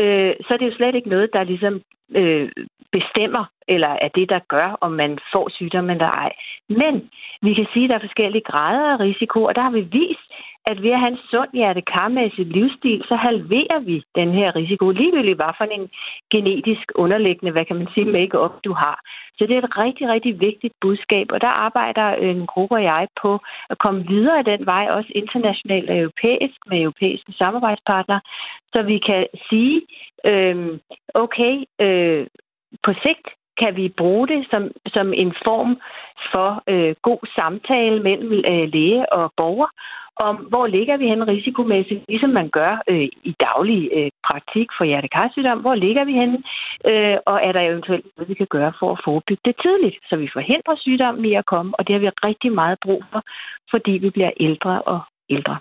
[0.00, 1.74] øh, så er det jo slet ikke noget, der ligesom
[2.20, 2.48] øh,
[2.92, 6.32] bestemmer, eller er det, der gør, om man får sygdommen eller ej.
[6.68, 7.10] Men
[7.42, 10.28] vi kan sige, at der er forskellige grader af risiko, og der har vi vist,
[10.70, 14.90] at ved at have en sund hjertekarmæssig livsstil, så halverer vi den her risiko.
[14.90, 15.90] Ligegyldigt hvad for en
[16.30, 18.98] genetisk underliggende, hvad kan man sige, make-up du har.
[19.36, 22.82] Så det er et rigtig, rigtig vigtigt budskab, og der arbejder øh, en gruppe og
[22.82, 28.20] jeg på at komme videre i den vej, også internationalt og europæisk, med europæiske samarbejdspartnere,
[28.72, 29.82] så vi kan sige,
[30.24, 30.78] øh,
[31.14, 32.26] okay, øh,
[32.84, 33.28] på sigt
[33.60, 35.80] kan vi bruge det som, som en form
[36.32, 39.70] for øh, god samtale mellem øh, læge og borger,
[40.16, 44.84] om hvor ligger vi hen risikomæssigt, ligesom man gør øh, i daglig øh, praktik for
[44.84, 45.60] hjertekarsygdom.
[45.60, 46.32] Hvor ligger vi hen,
[46.90, 50.16] øh, og er der eventuelt noget, vi kan gøre for at forebygge det tidligt, så
[50.16, 53.22] vi forhindrer sygdommen i at komme, og det har vi rigtig meget brug for,
[53.70, 55.58] fordi vi bliver ældre og ældre.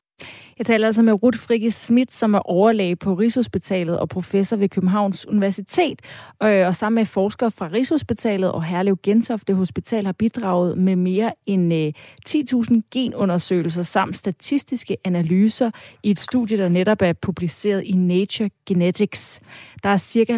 [0.57, 4.69] Jeg taler altså med Ruth Frikke Schmidt, som er overlæge på Rigshospitalet og professor ved
[4.69, 6.01] Københavns Universitet.
[6.43, 11.33] Øh, og sammen med forskere fra Rigshospitalet og Herlev Gentofte Hospital har bidraget med mere
[11.45, 11.93] end øh,
[12.29, 15.71] 10.000 genundersøgelser samt statistiske analyser
[16.03, 19.41] i et studie, der netop er publiceret i Nature Genetics.
[19.87, 20.37] Der er ca.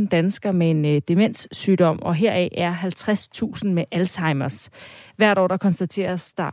[0.00, 4.68] 90.000 danskere med en øh, demenssygdom, og heraf er 50.000 med Alzheimer's.
[5.16, 6.50] Hvert år der konstateres der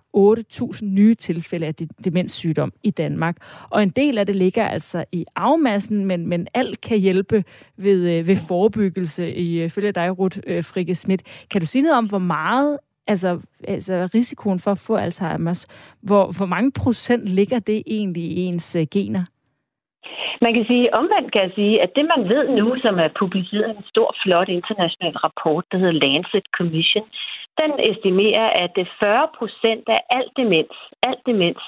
[0.78, 3.38] 8.000 nye tilfælde af demenssygdom i Danmark.
[3.70, 7.44] Og en del af det ligger altså i afmassen, men, men alt kan hjælpe
[7.78, 11.24] ved, øh, ved forebyggelse, ifølge øh, dig, Ruth øh, Frikke Schmidt.
[11.52, 15.66] Kan du sige noget om, hvor meget altså, altså risikoen for at få Alzheimer's,
[16.02, 19.24] hvor, hvor mange procent ligger det egentlig i ens øh, gener?
[20.41, 23.68] Man kan sige, omvendt kan jeg sige, at det man ved nu, som er publiceret
[23.68, 27.06] i en stor, flot international rapport, der hedder Lancet Commission,
[27.62, 31.62] den estimerer, at øh, 40 procent af alt demens, alt demens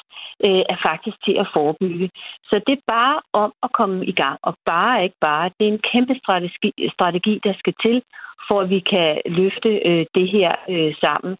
[0.46, 2.10] øh, er faktisk til at forebygge.
[2.50, 5.52] Så det er bare om at komme i gang, og bare ikke bare.
[5.60, 8.02] Det er en kæmpe strategi, strategi der skal til,
[8.48, 11.38] for at vi kan løfte øh, det her øh, sammen.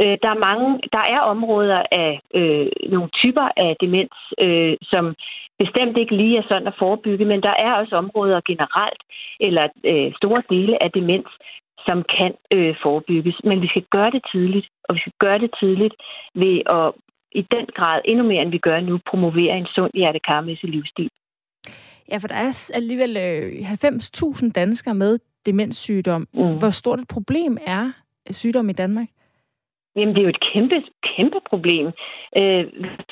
[0.00, 5.14] Øh, der, er mange, der er områder af øh, nogle typer af demens, øh, som
[5.62, 9.02] bestemt ikke lige er sådan at forebygge, men der er også områder generelt,
[9.40, 11.30] eller øh, store dele af demens,
[11.86, 13.36] som kan øh, forebygges.
[13.44, 15.94] Men vi skal gøre det tidligt, og vi skal gøre det tidligt
[16.34, 16.92] ved at
[17.32, 21.10] i den grad, endnu mere end vi gør nu, promovere en sund hjertekarmæssig livsstil.
[22.10, 26.28] Ja, for der er alligevel øh, 90.000 danskere med demenssygdom.
[26.34, 26.58] Mm.
[26.58, 27.92] Hvor stort et problem er
[28.30, 29.08] sygdom i Danmark?
[29.96, 30.82] Jamen, det er jo et kæmpe,
[31.16, 31.86] kæmpe problem.
[32.36, 32.64] Øh,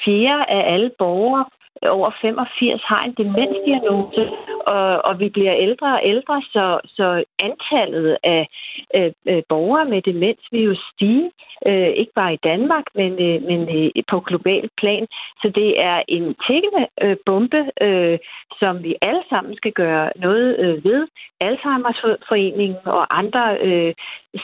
[0.04, 1.44] fjerde af alle borgere
[1.82, 4.30] over 85 har en demensdiagnose,
[4.66, 8.48] og, og vi bliver ældre og ældre, så, så antallet af
[8.94, 11.30] øh, øh, borgere med demens vil jo stige,
[11.66, 15.06] øh, ikke bare i Danmark, men, øh, men øh, på global plan.
[15.42, 18.18] Så det er en tækkende øh, bombe, øh,
[18.60, 21.06] som vi alle sammen skal gøre noget øh, ved.
[21.44, 23.94] Alzheimer's Foreningen og andre øh,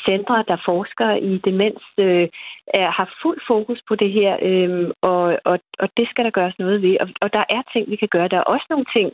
[0.07, 2.29] centre, der forsker i demens, øh,
[2.67, 6.59] er, har fuld fokus på det her, øh, og, og, og det skal der gøres
[6.59, 6.97] noget ved.
[7.01, 8.29] Og, og der er ting, vi kan gøre.
[8.29, 9.13] Der er også nogle ting,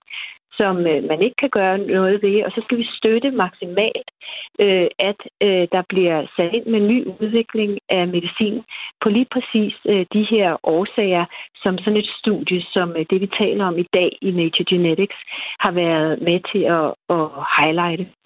[0.60, 4.08] som øh, man ikke kan gøre noget ved, og så skal vi støtte maksimalt,
[4.64, 8.62] øh, at øh, der bliver sat ind med ny udvikling af medicin
[9.02, 11.24] på lige præcis øh, de her årsager,
[11.62, 15.18] som sådan et studie, som øh, det vi taler om i dag i Nature Genetics,
[15.64, 18.19] har været med til at, at highlighte.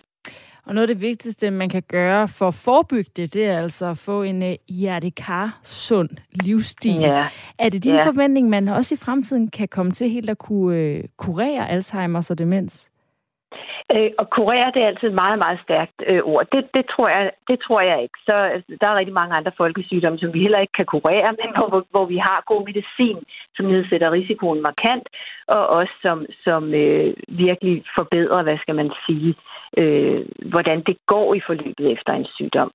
[0.66, 3.86] Og noget af det vigtigste, man kan gøre for at forebygge det, det er altså
[3.86, 6.08] at få en uh, hjertekar-sund
[6.44, 7.00] livsstil.
[7.00, 7.26] Ja.
[7.58, 8.06] Er det din ja.
[8.06, 12.38] forventning, man også i fremtiden kan komme til helt at kunne uh, kurere Alzheimer's og
[12.38, 12.88] demens?
[13.94, 16.46] Øh, og kurere, det er altid et meget, meget stærkt øh, ord.
[16.52, 18.18] Det, det, tror jeg, det tror jeg ikke.
[18.26, 21.48] Så altså, der er rigtig mange andre folkesygdomme, som vi heller ikke kan kurere, men
[21.56, 23.18] hvor, hvor vi har god medicin,
[23.56, 25.08] som nedsætter risikoen markant,
[25.48, 29.34] og også som, som øh, virkelig forbedrer, hvad skal man sige,
[29.76, 32.70] øh, hvordan det går i forløbet efter en sygdom.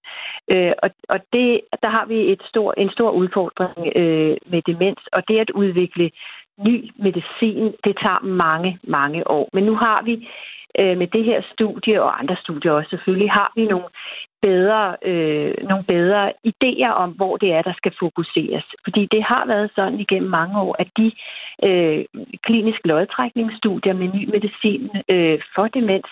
[0.52, 5.04] Øh, og og det, der har vi et stor, en stor udfordring øh, med demens,
[5.12, 6.12] og det at udvikle
[6.68, 9.50] ny medicin, det tager mange, mange år.
[9.54, 10.28] Men nu har vi
[10.80, 13.90] øh, med det her studie og andre studier også selvfølgelig, har vi nogle
[14.42, 18.66] bedre, øh, nogle bedre idéer om, hvor det er, der skal fokuseres.
[18.84, 21.12] Fordi det har været sådan igennem mange år, at de
[21.68, 22.06] øh,
[22.44, 26.10] kliniske lodtrækningsstudier med ny medicin øh, for demens,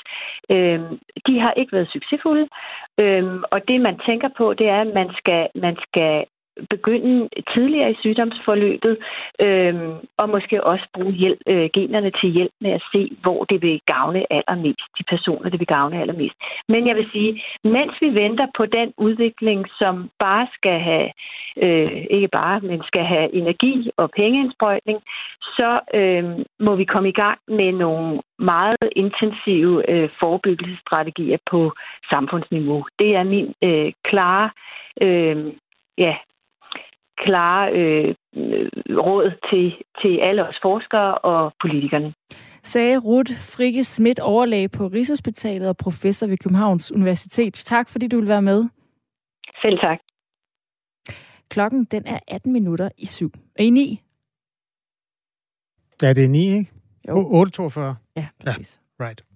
[0.49, 0.79] øh,
[1.27, 2.47] de har ikke været succesfulde.
[2.99, 6.25] Øh, og det, man tænker på, det er, at man skal, man skal
[6.69, 8.97] begynde tidligere i sygdomsforløbet,
[9.39, 9.75] øh,
[10.17, 13.81] og måske også bruge hjælp, øh, generne til hjælp med at se, hvor det vil
[13.85, 16.35] gavne allermest, de personer, det vil gavne allermest.
[16.67, 21.09] Men jeg vil sige, mens vi venter på den udvikling, som bare skal have,
[21.63, 24.99] øh, ikke bare, men skal have energi og pengeindsprøjtning,
[25.41, 26.25] så øh,
[26.59, 31.71] må vi komme i gang med nogle meget intensive øh, forebyggelsesstrategier på
[32.09, 32.85] samfundsniveau.
[32.99, 34.49] Det er min øh, klare
[35.01, 35.53] øh,
[35.97, 36.15] ja,
[37.17, 38.15] klare øh,
[39.05, 39.65] råd til,
[40.01, 42.13] til alle os forskere og politikerne.
[42.63, 47.53] Sagde Ruth Frikke Schmidt, overlæge på Rigshospitalet og professor ved Københavns Universitet.
[47.53, 48.65] Tak, fordi du vil være med.
[49.61, 49.99] Selv tak.
[51.49, 53.31] Klokken den er 18 minutter i syv.
[53.55, 54.01] Er I 9?
[56.01, 56.71] Ja, det er 9, ikke?
[57.07, 57.43] Jo.
[57.43, 57.79] 8.42.
[58.15, 58.81] Ja, præcis.
[58.99, 59.26] Ja, right.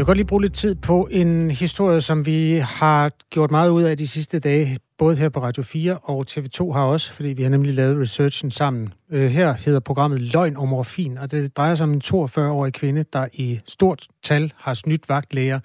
[0.00, 3.70] Jeg vil godt lige bruge lidt tid på en historie, som vi har gjort meget
[3.70, 7.28] ud af de sidste dage, både her på Radio 4 og TV2 har også, fordi
[7.28, 8.94] vi har nemlig lavet researchen sammen.
[9.10, 13.04] Øh, her hedder programmet Løgn om morfin, og det drejer sig om en 42-årig kvinde,
[13.12, 15.60] der i stort tal har snydt vagtlæger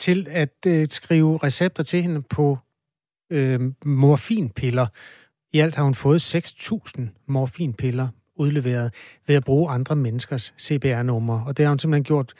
[0.00, 2.58] til at øh, skrive recepter til hende på
[3.30, 4.86] øh, morfinpiller.
[5.52, 8.94] I alt har hun fået 6.000 morfinpiller udleveret
[9.26, 12.34] ved at bruge andre menneskers CPR-numre, og det har hun simpelthen gjort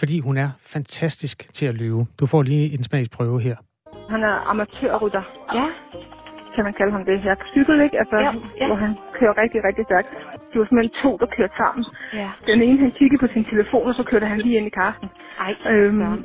[0.00, 2.00] fordi hun er fantastisk til at løbe.
[2.20, 3.56] Du får lige en smagsprøve her.
[4.10, 5.24] Han er amatørrytter.
[5.58, 5.66] Ja.
[6.54, 7.34] Kan man kalde ham det her?
[7.52, 7.96] Cykel, ikke?
[8.02, 8.66] Altså, ja, ja.
[8.66, 10.08] hvor han kører rigtig, rigtig stærkt.
[10.50, 11.84] Det var simpelthen to, der kørte sammen.
[12.22, 12.30] Ja.
[12.50, 15.08] Den ene, han kiggede på sin telefon, og så kørte han lige ind i karsten.
[15.44, 16.24] Ej, øhm,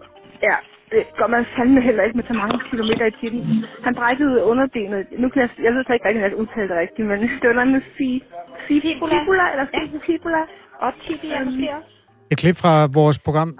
[0.49, 0.55] ja.
[0.91, 3.41] det gør man fandme heller ikke med så mange kilometer i tiden.
[3.85, 4.99] Han brækkede underbenet.
[5.21, 7.57] Nu kan jeg, jeg ved så ikke rigtig, at udtale det rigtigt, men det var
[7.59, 9.65] noget med fibula, fibula, eller
[10.07, 10.41] fibula.
[10.83, 11.90] Og tibia måske også.
[12.31, 13.59] Et klip fra vores program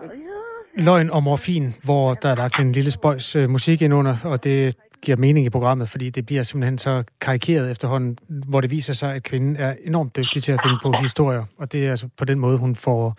[0.78, 4.44] Løgn og Morfin, hvor der er lagt en lille spøjs øh, musik ind under, og
[4.44, 8.94] det giver mening i programmet, fordi det bliver simpelthen så karikeret efterhånden, hvor det viser
[8.94, 12.08] sig, at kvinden er enormt dygtig til at finde på historier, og det er altså
[12.18, 13.16] på den måde, hun får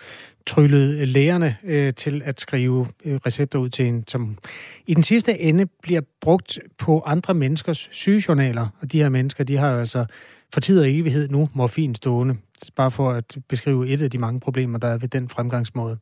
[0.46, 4.38] tryllet lægerne øh, til at skrive øh, recepter ud til en, som
[4.86, 9.56] i den sidste ende bliver brugt på andre menneskers sygejournaler, og de her mennesker, de
[9.56, 10.04] har jo altså
[10.52, 12.36] for tid og evighed nu morfin stående.
[12.70, 15.98] Bare for at beskrive et af de mange problemer, der er ved den fremgangsmåde.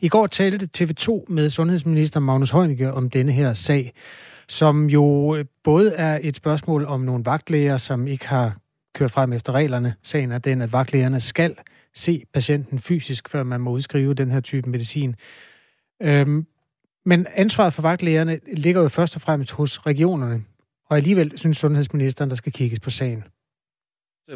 [0.00, 3.92] I går talte TV2 med sundhedsminister Magnus Heunicke om denne her sag,
[4.48, 8.56] som jo øh, både er et spørgsmål om nogle vagtlæger, som ikke har
[8.94, 9.94] kørt frem efter reglerne.
[10.02, 11.54] Sagen er den, at vagtlægerne skal
[11.94, 15.14] se patienten fysisk, før man må udskrive den her type medicin.
[16.02, 16.46] Øhm,
[17.04, 20.44] men ansvaret for vagtlægerne ligger jo først og fremmest hos regionerne.
[20.90, 23.24] Og alligevel synes sundhedsministeren, der skal kigges på sagen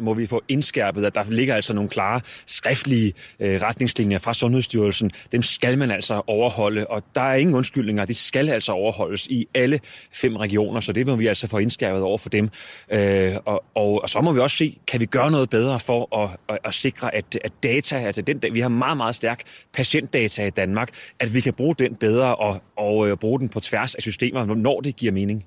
[0.01, 5.11] må vi få indskærpet, at der ligger altså nogle klare skriftlige øh, retningslinjer fra Sundhedsstyrelsen.
[5.31, 8.05] Dem skal man altså overholde, og der er ingen undskyldninger.
[8.05, 9.79] De skal altså overholdes i alle
[10.13, 12.49] fem regioner, så det må vi altså få indskærpet over for dem.
[12.91, 16.17] Øh, og, og, og så må vi også se, kan vi gøre noget bedre for
[16.23, 19.43] at, at, at sikre, at, at data, altså den, vi har meget, meget stærk
[19.73, 20.89] patientdata i Danmark,
[21.19, 24.45] at vi kan bruge den bedre og, og øh, bruge den på tværs af systemer,
[24.55, 25.45] når det giver mening.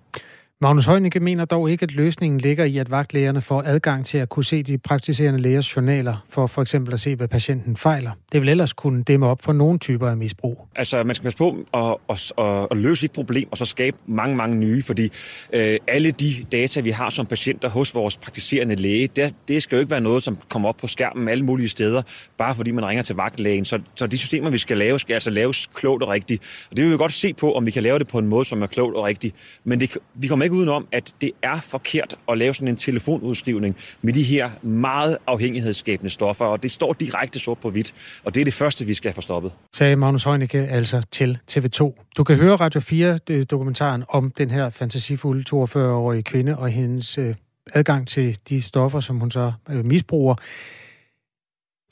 [0.60, 4.28] Magnus Heunicke mener dog ikke, at løsningen ligger i, at vagtlægerne får adgang til at
[4.28, 8.10] kunne se de praktiserende lægers journaler, for for eksempel at se, hvad patienten fejler.
[8.32, 10.68] Det vil ellers kunne dæmme op for nogle typer af misbrug.
[10.76, 13.96] Altså, man skal passe på at, at, at, at løse et problem, og så skabe
[14.06, 15.12] mange, mange nye, fordi
[15.52, 19.76] øh, alle de data, vi har som patienter hos vores praktiserende læge, det, det skal
[19.76, 22.02] jo ikke være noget, som kommer op på skærmen alle mulige steder,
[22.38, 23.64] bare fordi man ringer til vagtlægen.
[23.64, 26.66] Så, så de systemer, vi skal lave, skal altså laves klogt og rigtigt.
[26.70, 28.44] Og det vil vi godt se på, om vi kan lave det på en måde,
[28.44, 29.34] som er klogt og rigtigt.
[29.64, 33.76] Men det, vi kommer ikke udenom, at det er forkert at lave sådan en telefonudskrivning
[34.02, 37.94] med de her meget afhængighedsskabende stoffer, og det står direkte sort på hvidt,
[38.24, 39.52] og det er det første, vi skal have stoppet.
[39.72, 42.04] Sagde Magnus Heunicke altså til TV2.
[42.16, 47.34] Du kan høre Radio 4-dokumentaren øh, om den her fantasifulde 42-årige kvinde og hendes øh,
[47.74, 50.34] adgang til de stoffer, som hun så øh, misbruger,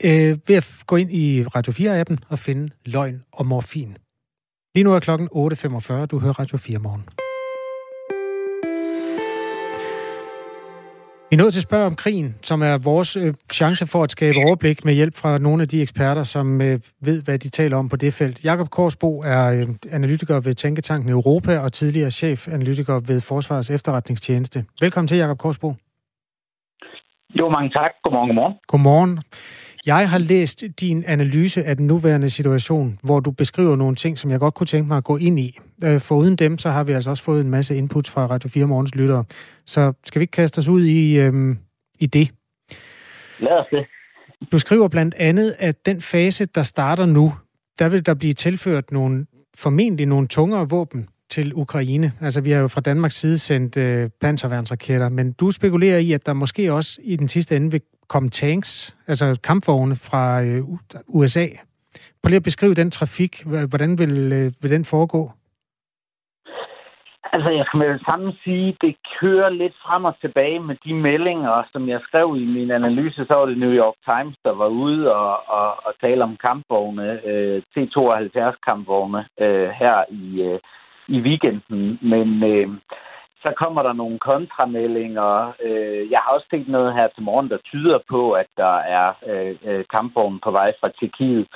[0.03, 3.97] øh, ved at gå ind i Radio 4-appen og finde løgn og morfin.
[4.75, 6.05] Lige nu er klokken 8.45.
[6.05, 7.26] Du hører Radio 4 morgen.
[11.29, 14.11] Vi er nået til at spørge om krigen, som er vores øh, chance for at
[14.11, 17.77] skabe overblik med hjælp fra nogle af de eksperter, som øh, ved, hvad de taler
[17.77, 18.43] om på det felt.
[18.43, 24.65] Jakob Korsbo er øh, analytiker ved Tænketanken Europa og tidligere chefanalytiker ved Forsvarets efterretningstjeneste.
[24.81, 25.73] Velkommen til, Jakob Korsbo.
[27.39, 27.91] Jo, mange tak.
[28.03, 28.55] Godmorgen, godmorgen.
[28.67, 29.19] Godmorgen.
[29.85, 34.31] Jeg har læst din analyse af den nuværende situation, hvor du beskriver nogle ting, som
[34.31, 35.57] jeg godt kunne tænke mig at gå ind i.
[35.83, 38.49] Øh, for uden dem, så har vi altså også fået en masse input fra Radio
[38.49, 39.23] 4 Morgens lyttere.
[39.65, 41.57] Så skal vi ikke kaste os ud i, øhm,
[41.99, 42.31] i det?
[43.39, 43.85] Lad os det.
[44.51, 47.33] Du skriver blandt andet, at den fase, der starter nu,
[47.79, 49.25] der vil der blive tilført nogle,
[49.57, 52.13] formentlig nogle tungere våben til Ukraine.
[52.21, 56.25] Altså, vi har jo fra Danmarks side sendt øh, panserværnsraketter, men du spekulerer i, at
[56.25, 60.63] der måske også i den sidste ende vil komme tanks, altså kampvogne fra øh,
[61.07, 61.47] USA.
[62.23, 63.43] Prøv lige at beskrive den trafik.
[63.43, 65.31] Hvordan vil, øh, vil den foregå?
[67.33, 70.93] Altså, jeg skal med det samme sige, det kører lidt frem og tilbage med de
[70.93, 73.25] meldinger, som jeg skrev i min analyse.
[73.25, 77.25] Så var det New York Times, der var ude og, og, og tale om kampvogne,
[77.25, 80.59] øh, T-72-kampvogne øh, her i, øh,
[81.07, 81.99] i weekenden.
[82.01, 82.67] Men øh,
[83.43, 85.53] så kommer der nogle kontrameldinger.
[85.63, 89.13] Øh, jeg har også set noget her til morgen, der tyder på, at der er
[89.27, 91.47] øh, øh kampvogne på vej fra Tjekkiet.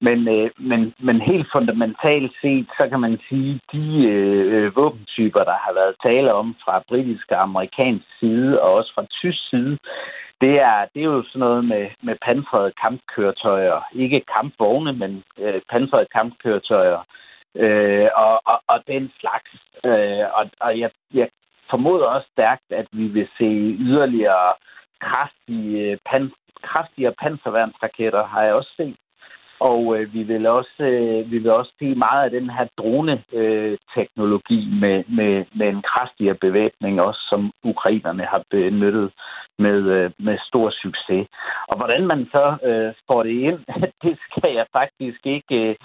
[0.00, 5.44] Men, øh, men, men helt fundamentalt set, så kan man sige, de øh, øh, våbentyper,
[5.44, 9.78] der har været tale om fra britisk og amerikansk side, og også fra tysk side,
[10.40, 13.80] det er, det er jo sådan noget med, med pansrede kampkøretøjer.
[13.92, 17.00] Ikke kampvogne, men øh, pansrede kampkøretøjer.
[17.54, 19.50] Øh, og, og, og den slags.
[19.84, 21.28] Øh, og og jeg, jeg
[21.70, 24.52] formoder også stærkt, at vi vil se yderligere
[25.00, 26.32] kraftige, øh, pan,
[26.62, 28.96] kraftigere panserværnsraketter, har jeg også set.
[29.60, 34.66] Og øh, vi vil også øh, vi vil også se meget af den her drone-teknologi
[34.66, 39.12] øh, med, med, med en kraftigere bevæbning, også som ukrainerne har benyttet
[39.58, 41.26] med, øh, med stor succes.
[41.68, 43.58] Og hvordan man så øh, får det ind,
[44.04, 45.76] det skal jeg faktisk ikke øh,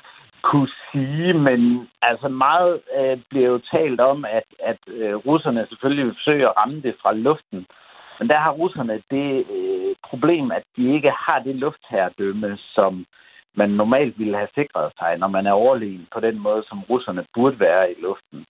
[0.43, 6.05] kunne sige, men altså meget øh, bliver jo talt om, at, at øh, russerne selvfølgelig
[6.05, 7.65] vil forsøge at ramme det fra luften.
[8.19, 13.05] Men der har russerne det øh, problem, at de ikke har det luftherredømme, som
[13.55, 17.25] man normalt ville have sikret sig, når man er overlegen på den måde, som russerne
[17.33, 18.45] burde være i luften.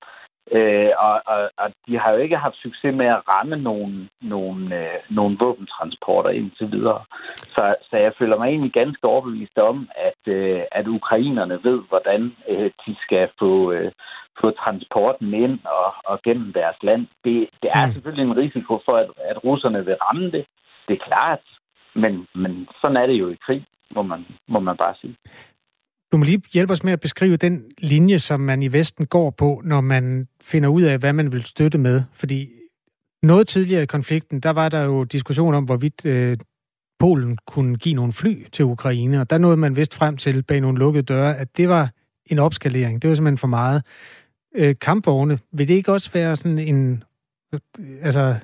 [0.52, 4.80] Øh, og, og, og de har jo ikke haft succes med at ramme nogle, nogle,
[4.80, 7.04] øh, nogle våbentransporter indtil videre.
[7.36, 12.36] Så, så jeg føler mig egentlig ganske overbevist om, at, øh, at ukrainerne ved, hvordan
[12.50, 13.92] øh, de skal få, øh,
[14.42, 17.08] få transporten ind og, og gennem deres land.
[17.24, 17.94] Det, det er mm.
[17.94, 20.46] selvfølgelig en risiko for, at, at russerne vil ramme det.
[20.88, 21.40] Det er klart.
[21.96, 23.66] Men, men sådan er det jo i krig,
[23.96, 25.16] må man, må man bare sige.
[26.12, 29.30] Du må lige hjælpe os med at beskrive den linje, som man i Vesten går
[29.30, 32.04] på, når man finder ud af, hvad man vil støtte med.
[32.14, 32.50] Fordi
[33.24, 36.38] noget tidligere i konflikten, der var der jo diskussion om, hvorvidt øh,
[37.00, 40.62] Polen kunne give nogle fly til Ukraine, og der nåede man vist frem til bag
[40.62, 41.92] nogle lukkede døre, at det var
[42.26, 43.02] en opskalering.
[43.02, 43.84] Det var simpelthen for meget.
[44.56, 47.04] Øh, kampvogne, vil det ikke også være sådan en...
[47.54, 47.60] Øh,
[48.02, 48.36] altså,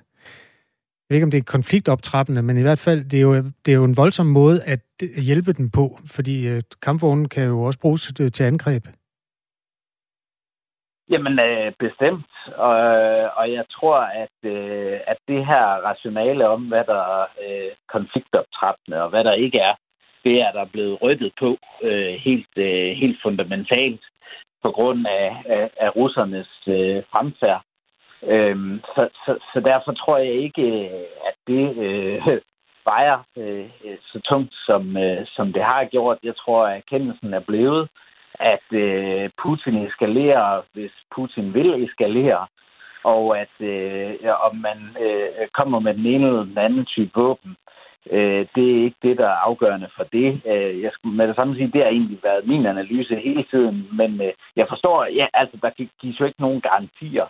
[1.09, 3.71] jeg ved ikke, om det er konfliktoptrappende, men i hvert fald, det er jo, det
[3.71, 4.79] er jo en voldsom måde at
[5.27, 8.83] hjælpe dem på, fordi øh, kampvognen kan jo også bruges øh, til, angreb.
[11.09, 12.31] Jamen, øh, bestemt.
[12.55, 17.25] Og, øh, og jeg tror, at, øh, at det her rationale om, hvad der er
[17.45, 19.75] øh, konfliktoptrappende og hvad der ikke er,
[20.23, 24.03] det er der blevet rykket på øh, helt, øh, helt fundamentalt
[24.63, 27.61] på grund af, af, af russernes øh, fremfærd.
[28.23, 32.39] Øhm, så, så, så derfor tror jeg ikke, øh, at det øh,
[32.91, 33.69] vejer øh,
[34.01, 36.17] så tungt, som, øh, som det har gjort.
[36.23, 37.89] Jeg tror, at erkendelsen er blevet,
[38.39, 42.47] at øh, Putin eskalerer, hvis Putin vil eskalere.
[43.03, 44.15] og at øh,
[44.47, 47.55] om man øh, kommer med den ene eller den anden type våben,
[48.11, 50.41] øh, det er ikke det, der er afgørende for det.
[50.45, 53.87] Øh, jeg skulle med det samme sige, det har egentlig været min analyse hele tiden,
[53.91, 55.69] men øh, jeg forstår, ja, altså der
[56.01, 57.25] gives jo ikke nogen garantier,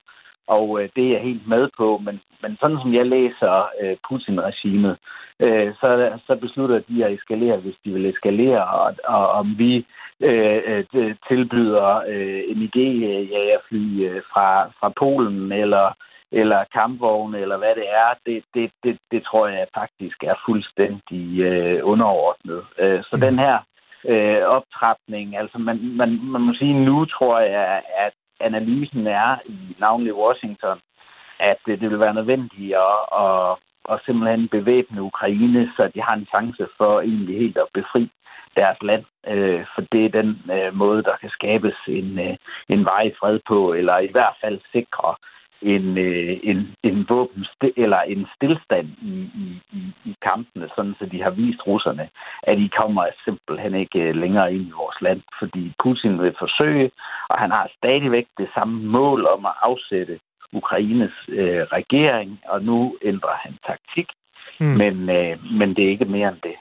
[0.48, 3.98] og øh, det er jeg helt med på, men, men sådan som jeg læser øh,
[4.10, 4.98] Putin-regimet,
[5.40, 9.86] øh, så, så beslutter de at eskalere, hvis de vil eskalere, og, og om vi
[10.20, 15.94] øh, øh tilbyder øh, MIG-jagerfly øh, fra, fra Polen eller
[16.32, 21.40] eller kampvogne, eller hvad det er, det, det, det, det tror jeg faktisk er fuldstændig
[21.40, 22.64] øh, underordnet.
[22.80, 23.22] Øh, så mm.
[23.22, 23.58] den her
[24.06, 29.76] øh, optrapning, altså man, man, man må sige, nu tror jeg, at analysen er i
[29.80, 30.80] navnlig Washington,
[31.40, 33.58] at det, det vil være nødvendigt at, at,
[33.92, 38.12] at simpelthen bevæbne Ukraine, så de har en chance for egentlig helt at befri
[38.56, 42.36] deres land, øh, for det er den øh, måde, der kan skabes en, øh,
[42.70, 45.16] en vej fred på, eller i hvert fald sikre
[45.62, 47.46] en, øh, en, en våben
[47.78, 52.10] eller en stillstand i, i, i, i kampene, sådan så de har vist russerne,
[52.44, 56.92] at de kommer simpelthen ikke øh, længere ind i vores land, fordi Putin vil forsøge,
[57.30, 60.20] og han har stadigvæk det samme mål om at afsætte
[60.54, 64.08] Ukraines øh, regering, og nu ændrer han taktik,
[64.60, 64.66] mm.
[64.66, 66.58] men, øh, men det er ikke mere end det.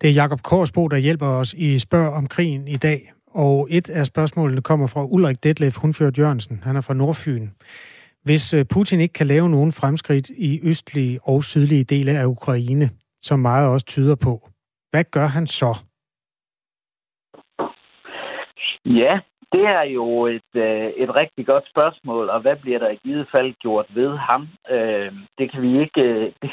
[0.00, 3.00] Det er Jakob Korsbo, der hjælper os i Spørg om krigen i dag.
[3.30, 6.60] Og et af spørgsmålene kommer fra Ulrik Detlef Hunført Jørgensen.
[6.64, 7.48] Han er fra Nordfyn.
[8.28, 12.86] Hvis øh, Putin ikke kan lave nogen fremskridt i østlige og sydlige dele af Ukraine,
[13.22, 14.48] som meget også tyder på,
[14.90, 15.70] hvad gør han så?
[18.84, 19.20] Ja,
[19.52, 23.28] det er jo et, øh, et rigtig godt spørgsmål, og hvad bliver der i givet
[23.32, 24.48] fald gjort ved ham?
[24.70, 26.00] Øh, det kan vi ikke...
[26.00, 26.50] Øh, det,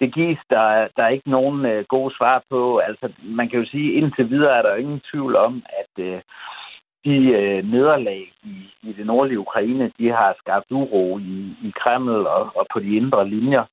[0.00, 2.78] det gives der, der er ikke nogen øh, gode svar på.
[2.78, 6.22] Altså, man kan jo sige, indtil videre er der ingen tvivl om, at
[7.04, 12.26] de øh, nederlag i, i det nordlige Ukraine, de har skabt uro i, i Kreml
[12.26, 13.64] og, og på de indre linjer.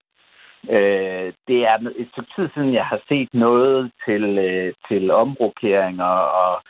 [0.70, 6.14] Øh, det er et stykke tid siden, jeg har set noget til, øh, til omrokeringer
[6.44, 6.62] og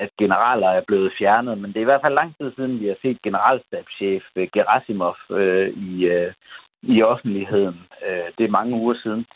[0.00, 2.86] at generaler er blevet fjernet, men det er i hvert fald lang tid siden, vi
[2.86, 6.32] har set generalstabschef øh, Gerasimov øh, i, øh,
[6.82, 7.80] i offentligheden.
[8.06, 9.26] Øh, det er mange uger siden,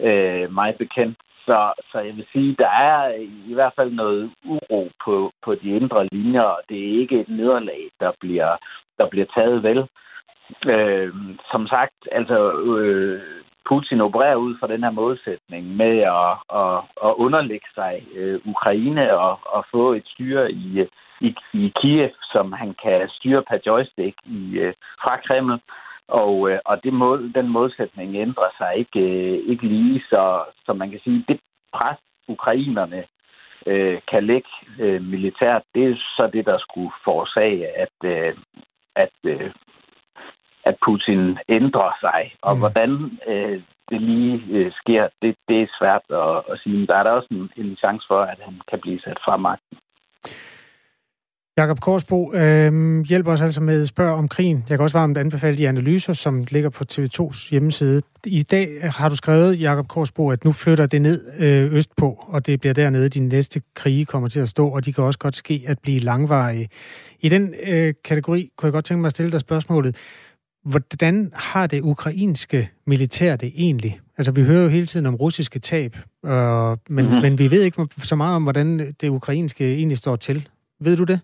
[0.00, 1.18] øh, mig bekendt.
[1.46, 3.14] Så, så jeg vil sige, der er
[3.50, 7.28] i hvert fald noget uro på, på de indre linjer, og det er ikke et
[7.28, 8.56] nederlag, der bliver,
[8.98, 9.88] der bliver taget vel.
[10.66, 11.14] Øh,
[11.50, 13.22] som sagt, altså øh,
[13.68, 16.32] Putin opererer ud fra den her målsætning med at,
[16.62, 20.86] at, at underlægge sig øh, Ukraine og, og få et styre i,
[21.20, 25.60] i, i Kiev, som han kan styre per joystick i, øh, fra Kreml.
[26.08, 30.72] Og, øh, og det mål, den modsætning ændrer sig ikke, øh, ikke lige, så, så
[30.72, 31.40] man kan sige, det
[31.72, 31.98] pres,
[32.28, 33.04] ukrainerne
[33.66, 34.48] øh, kan lægge
[34.78, 38.36] øh, militært, det er så det, der skulle forårsage, at, øh,
[38.96, 39.50] at, øh,
[40.64, 42.34] at Putin ændrer sig.
[42.42, 42.60] Og mm.
[42.60, 46.78] hvordan øh, det lige øh, sker, det, det er svært at, at sige.
[46.78, 49.36] Men der er der også en, en chance for, at han kan blive sat fra
[49.36, 49.78] magten.
[51.58, 54.64] Jakob Korsbo øh, hjælper os altså med spørg om krigen.
[54.68, 58.02] Jeg kan også varmt anbefale de analyser, som ligger på TV2's hjemmeside.
[58.24, 62.46] I dag har du skrevet, Jakob Korsbo, at nu flytter det ned øh, østpå, og
[62.46, 65.36] det bliver dernede, de næste krige kommer til at stå, og de kan også godt
[65.36, 66.68] ske at blive langvarige.
[67.20, 69.96] I den øh, kategori kunne jeg godt tænke mig at stille dig spørgsmålet.
[70.64, 74.00] Hvordan har det ukrainske militær det egentlig?
[74.18, 75.96] Altså, vi hører jo hele tiden om russiske tab,
[76.26, 77.20] øh, men, mm-hmm.
[77.22, 80.48] men vi ved ikke så meget om, hvordan det ukrainske egentlig står til.
[80.80, 81.20] Ved du det?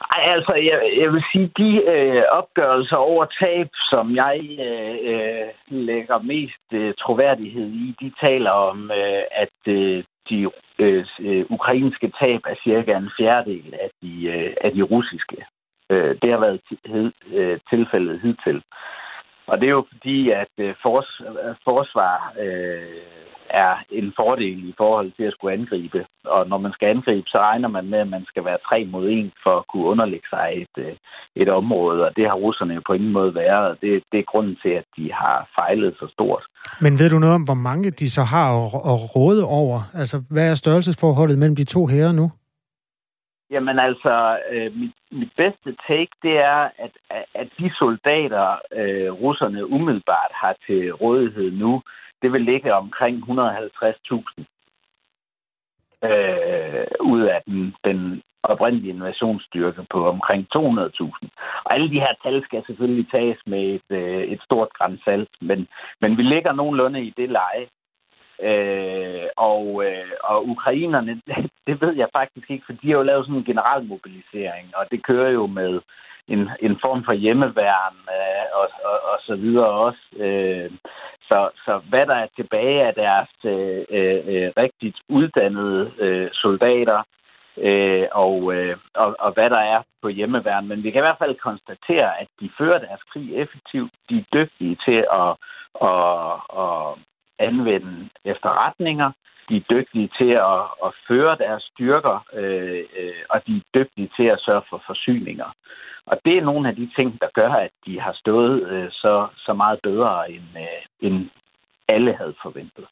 [0.00, 5.48] Ej, altså, jeg, jeg vil sige, de øh, opgørelser over tab, som jeg øh, øh,
[5.68, 12.12] lægger mest øh, troværdighed i, de taler om, øh, at øh, de øh, øh, ukrainske
[12.20, 15.46] tab er cirka en fjerdedel af de, øh, af de russiske.
[15.90, 18.62] Øh, det har været hed, øh, tilfældet hidtil.
[19.46, 21.20] Og det er jo fordi, at øh, fors,
[21.64, 23.02] forsvar øh,
[23.64, 26.06] er en fordel i forhold til at skulle angribe.
[26.24, 29.08] Og når man skal angribe, så regner man med, at man skal være tre mod
[29.10, 30.94] en for at kunne underlægge sig et, øh,
[31.36, 32.04] et område.
[32.06, 33.80] Og det har russerne jo på ingen måde været.
[33.80, 36.44] Det, det er grunden til, at de har fejlet så stort.
[36.80, 38.46] Men ved du noget om, hvor mange de så har
[38.92, 39.80] at råde over?
[39.94, 42.30] Altså, hvad er størrelsesforholdet mellem de to herrer nu?
[43.50, 46.92] Jamen altså, øh, mit, mit bedste take, det er, at,
[47.34, 48.46] at de soldater,
[48.80, 51.82] øh, russerne umiddelbart har til rådighed nu,
[52.24, 54.44] det vil ligge omkring 150.000
[56.08, 61.28] øh, ud af den, den oprindelige invasionsstyrke på omkring 200.000.
[61.64, 65.68] Og alle de her tal skal selvfølgelig tages med et, øh, et stort grænsalt, men,
[66.00, 67.66] men vi ligger nogenlunde i det leje.
[68.42, 71.20] Øh, og, øh, og ukrainerne,
[71.66, 74.86] det ved jeg faktisk ikke, for de har jo lavet sådan en general mobilisering, og
[74.90, 75.80] det kører jo med
[76.28, 80.02] en, en form for hjemmeværn øh, og, og, og så videre også.
[80.16, 80.70] Øh,
[81.28, 87.02] så, så hvad der er tilbage af deres øh, øh, rigtigt uddannede øh, soldater,
[87.56, 90.68] øh, og, øh, og, og hvad der er på hjemmeværn.
[90.68, 93.92] Men vi kan i hvert fald konstatere, at de fører deres krig effektivt.
[94.08, 95.30] De er dygtige til at,
[95.90, 96.32] at,
[96.62, 96.98] at
[97.38, 99.12] anvende efterretninger.
[99.48, 104.10] De er dygtige til at, at føre deres styrker, øh, øh, og de er dygtige
[104.16, 105.50] til at sørge for forsyninger.
[106.06, 109.28] Og det er nogle af de ting, der gør, at de har stået øh, så,
[109.36, 111.28] så meget bedre, end, øh, end
[111.88, 112.84] alle havde forventet.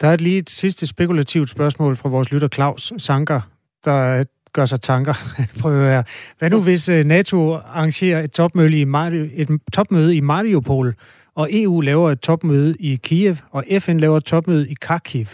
[0.00, 3.40] Der er lige et sidste spekulativt spørgsmål fra vores lytter Claus Sanker,
[3.84, 5.14] der gør sig tanker.
[5.60, 6.04] Prøv at høre.
[6.38, 10.94] Hvad nu hvis øh, NATO arrangerer et topmøde i, Mario, et topmøde i Mariupol,
[11.34, 15.26] og EU laver et topmøde i Kiev, og FN laver et topmøde i Kharkiv?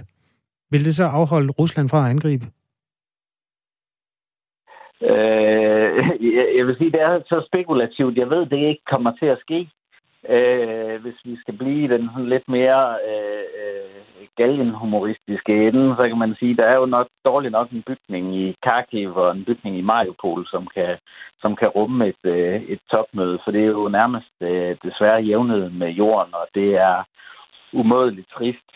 [0.71, 2.47] Vil det så afholde Rusland fra at angribe?
[5.03, 5.99] Øh,
[6.57, 8.19] jeg vil sige, det er så spekulativt.
[8.19, 9.71] Jeg ved, det ikke kommer til at ske.
[10.29, 14.08] Øh, hvis vi skal blive den sådan lidt mere øh, øh
[14.41, 18.57] galgenhumoristiske ende, så kan man sige, der er jo nok dårligt nok en bygning i
[18.65, 20.97] Kharkiv og en bygning i Mariupol, som kan,
[21.43, 25.73] som kan rumme et, øh, et topmøde, for det er jo nærmest øh, desværre jævnet
[25.73, 26.97] med jorden, og det er
[27.73, 28.71] umådeligt trist.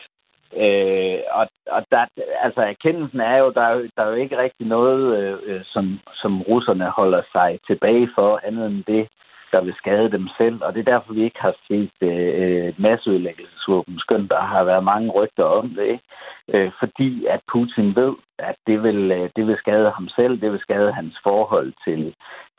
[0.57, 2.05] Øh, og og der,
[2.45, 6.01] altså erkendelsen er jo, der er der er jo ikke rigtig noget, øh, øh, som,
[6.15, 9.09] som russerne holder sig tilbage for, andet end det,
[9.53, 10.59] der vil skade dem selv.
[10.65, 14.85] Og det er derfor, vi ikke har set øh, et masseødelæggelsesvåben, skønt der har været
[14.85, 15.87] mange rygter om det.
[15.87, 16.05] Ikke?
[16.49, 20.53] Øh, fordi at Putin ved, at det vil, øh, det vil skade ham selv, det
[20.53, 22.15] vil skade hans forhold til,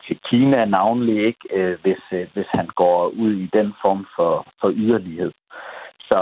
[0.07, 1.43] til Kina navnlig, ikke?
[1.51, 5.31] Øh, hvis, øh, hvis han går ud i den form for, for yderlighed.
[5.99, 6.21] Så,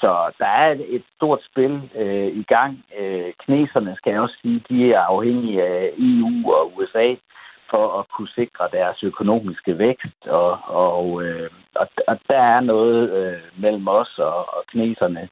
[0.00, 2.84] så der er et stort spil øh, i gang.
[2.98, 7.14] Øh, kineserne, skal jeg også sige, de er afhængige af EU og USA
[7.72, 10.20] for at kunne sikre deres økonomiske vækst.
[10.26, 15.28] Og, og, øh, og, og der er noget øh, mellem os og, og kineserne,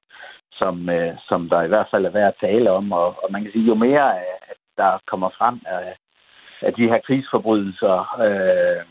[0.51, 2.91] som, øh, som der i hvert fald er værd at tale om.
[2.91, 4.07] Og, og man kan sige, jo mere
[4.51, 5.95] at der kommer frem af,
[6.61, 7.95] af de her krigsforbrydelser,
[8.27, 8.83] øh,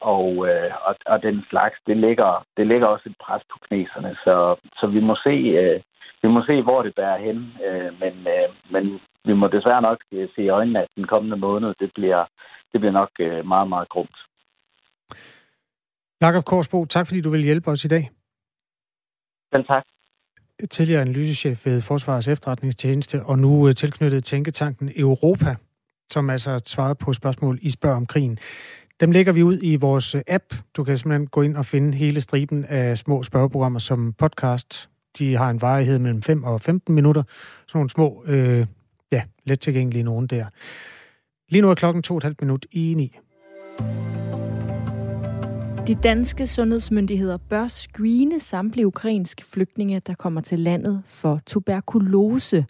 [0.00, 4.16] og, øh, og, og den slags, det ligger, det ligger også et pres på kineserne.
[4.24, 5.80] Så, så vi må se, øh,
[6.22, 7.38] vi må se, hvor det bærer hen.
[7.66, 11.36] Øh, men, øh, men vi må desværre nok øh, se i øjnene, at den kommende
[11.36, 12.24] måned, det bliver,
[12.72, 14.16] det bliver nok øh, meget, meget grumt.
[16.20, 18.10] Jakob Korsbo, tak fordi du vil hjælpe os i dag.
[19.52, 19.84] Selv tak.
[20.70, 25.54] Tidligere analysechef ved Forsvarets efterretningstjeneste, og nu øh, tilknyttet Tænketanken Europa,
[26.10, 28.38] som altså svarede på spørgsmål, I spørger om krigen.
[29.00, 30.44] Dem lægger vi ud i vores app.
[30.76, 34.90] Du kan simpelthen gå ind og finde hele striben af små spørgeprogrammer som podcast.
[35.18, 37.22] De har en varighed mellem 5 og 15 minutter.
[37.66, 38.66] Sådan nogle små, øh,
[39.12, 40.46] ja, let tilgængelige nogen der.
[41.48, 43.16] Lige nu er klokken to og et halvt minut i ni.
[45.86, 52.66] De danske sundhedsmyndigheder bør screene samtlige ukrainske flygtninge, der kommer til landet for tuberkulose.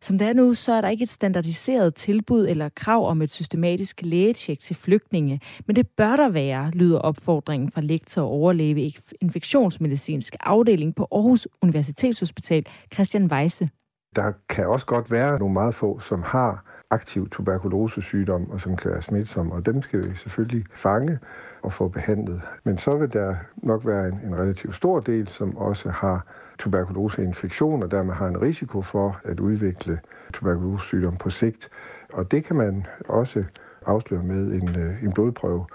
[0.00, 3.30] Som det er nu, så er der ikke et standardiseret tilbud eller krav om et
[3.30, 8.94] systematisk lægetjek til flygtninge, men det bør der være, lyder opfordringen fra lektor og overlæge
[9.20, 13.70] infektionsmedicinsk afdeling på Aarhus Universitetshospital, Christian Weisse.
[14.16, 18.90] Der kan også godt være nogle meget få, som har aktiv tuberkulosesygdom, og som kan
[18.90, 21.18] være smitsomme, og dem skal vi selvfølgelig fange
[21.62, 22.40] og få behandlet.
[22.64, 26.26] Men så vil der nok være en, en relativt stor del, som også har
[26.58, 30.00] tuberkuloseinfektion, og dermed har en risiko for at udvikle
[30.32, 31.68] tuberkulosesygdom på sigt.
[32.12, 33.44] Og det kan man også
[33.86, 35.66] afsløre med en, øh, en blodprøve.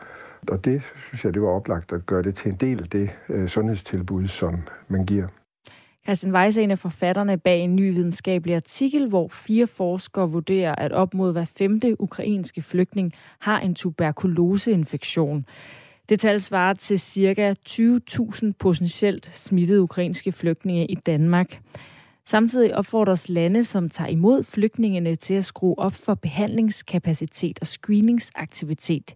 [0.48, 3.10] Og det synes jeg, det var oplagt at gøre det til en del af det
[3.30, 4.56] øh, sundhedstilbud, som
[4.88, 5.28] man giver.
[6.10, 10.76] Christian Weiss er en af forfatterne bag en ny videnskabelig artikel, hvor fire forskere vurderer,
[10.76, 15.46] at op mod hver femte ukrainske flygtning har en tuberkuloseinfektion.
[16.10, 17.56] Det tal svarer til ca.
[17.70, 21.62] 20.000 potentielt smittede ukrainske flygtninge i Danmark.
[22.26, 29.16] Samtidig opfordres lande, som tager imod flygtningene til at skrue op for behandlingskapacitet og screeningsaktivitet.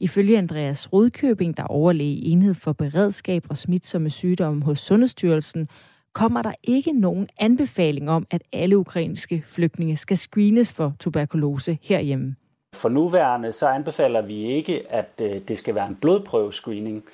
[0.00, 5.68] Ifølge Andreas Rodkøbing, der overlæge enhed for beredskab og smitsomme sygdomme hos Sundhedsstyrelsen,
[6.14, 12.36] kommer der ikke nogen anbefaling om, at alle ukrainske flygtninge skal screenes for tuberkulose herhjemme.
[12.74, 17.04] For nuværende så anbefaler vi ikke, at øh, det skal være en blodprøvescreening,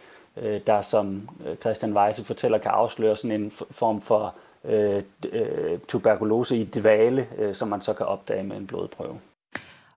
[0.42, 4.34] øh, der som øh, Christian Weisse fortæller, kan afsløre sådan en form for
[4.64, 5.02] øh,
[5.88, 9.18] tuberkulose i dvale, som man så kan opdage med en blodprøve.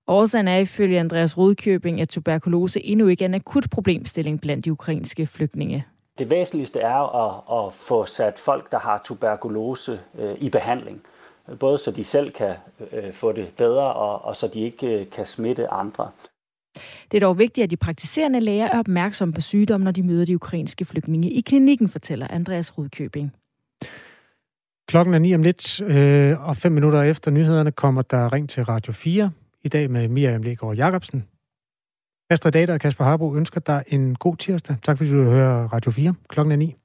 [0.07, 4.71] Årsagen er ifølge Andreas Rodkøbing, at tuberkulose endnu ikke er en akut problemstilling blandt de
[4.71, 5.85] ukrainske flygtninge.
[6.19, 11.01] Det væsentligste er at, at få sat folk, der har tuberkulose, øh, i behandling.
[11.59, 12.55] Både så de selv kan
[12.91, 16.11] øh, få det bedre, og, og så de ikke øh, kan smitte andre.
[17.11, 20.25] Det er dog vigtigt, at de praktiserende læger er opmærksomme på sygdommen, når de møder
[20.25, 23.33] de ukrainske flygtninge i klinikken, fortæller Andreas Rudkøbing.
[24.87, 28.63] Klokken er 9 om lidt, øh, og fem minutter efter nyhederne kommer der ring til
[28.63, 29.31] Radio 4.
[29.63, 31.23] I dag med Miriam Legaard Jacobsen.
[32.29, 34.75] Astrid Dater og Kasper Harbo ønsker dig en god tirsdag.
[34.83, 36.13] Tak fordi du hører Radio 4.
[36.29, 36.75] Klokken er 9.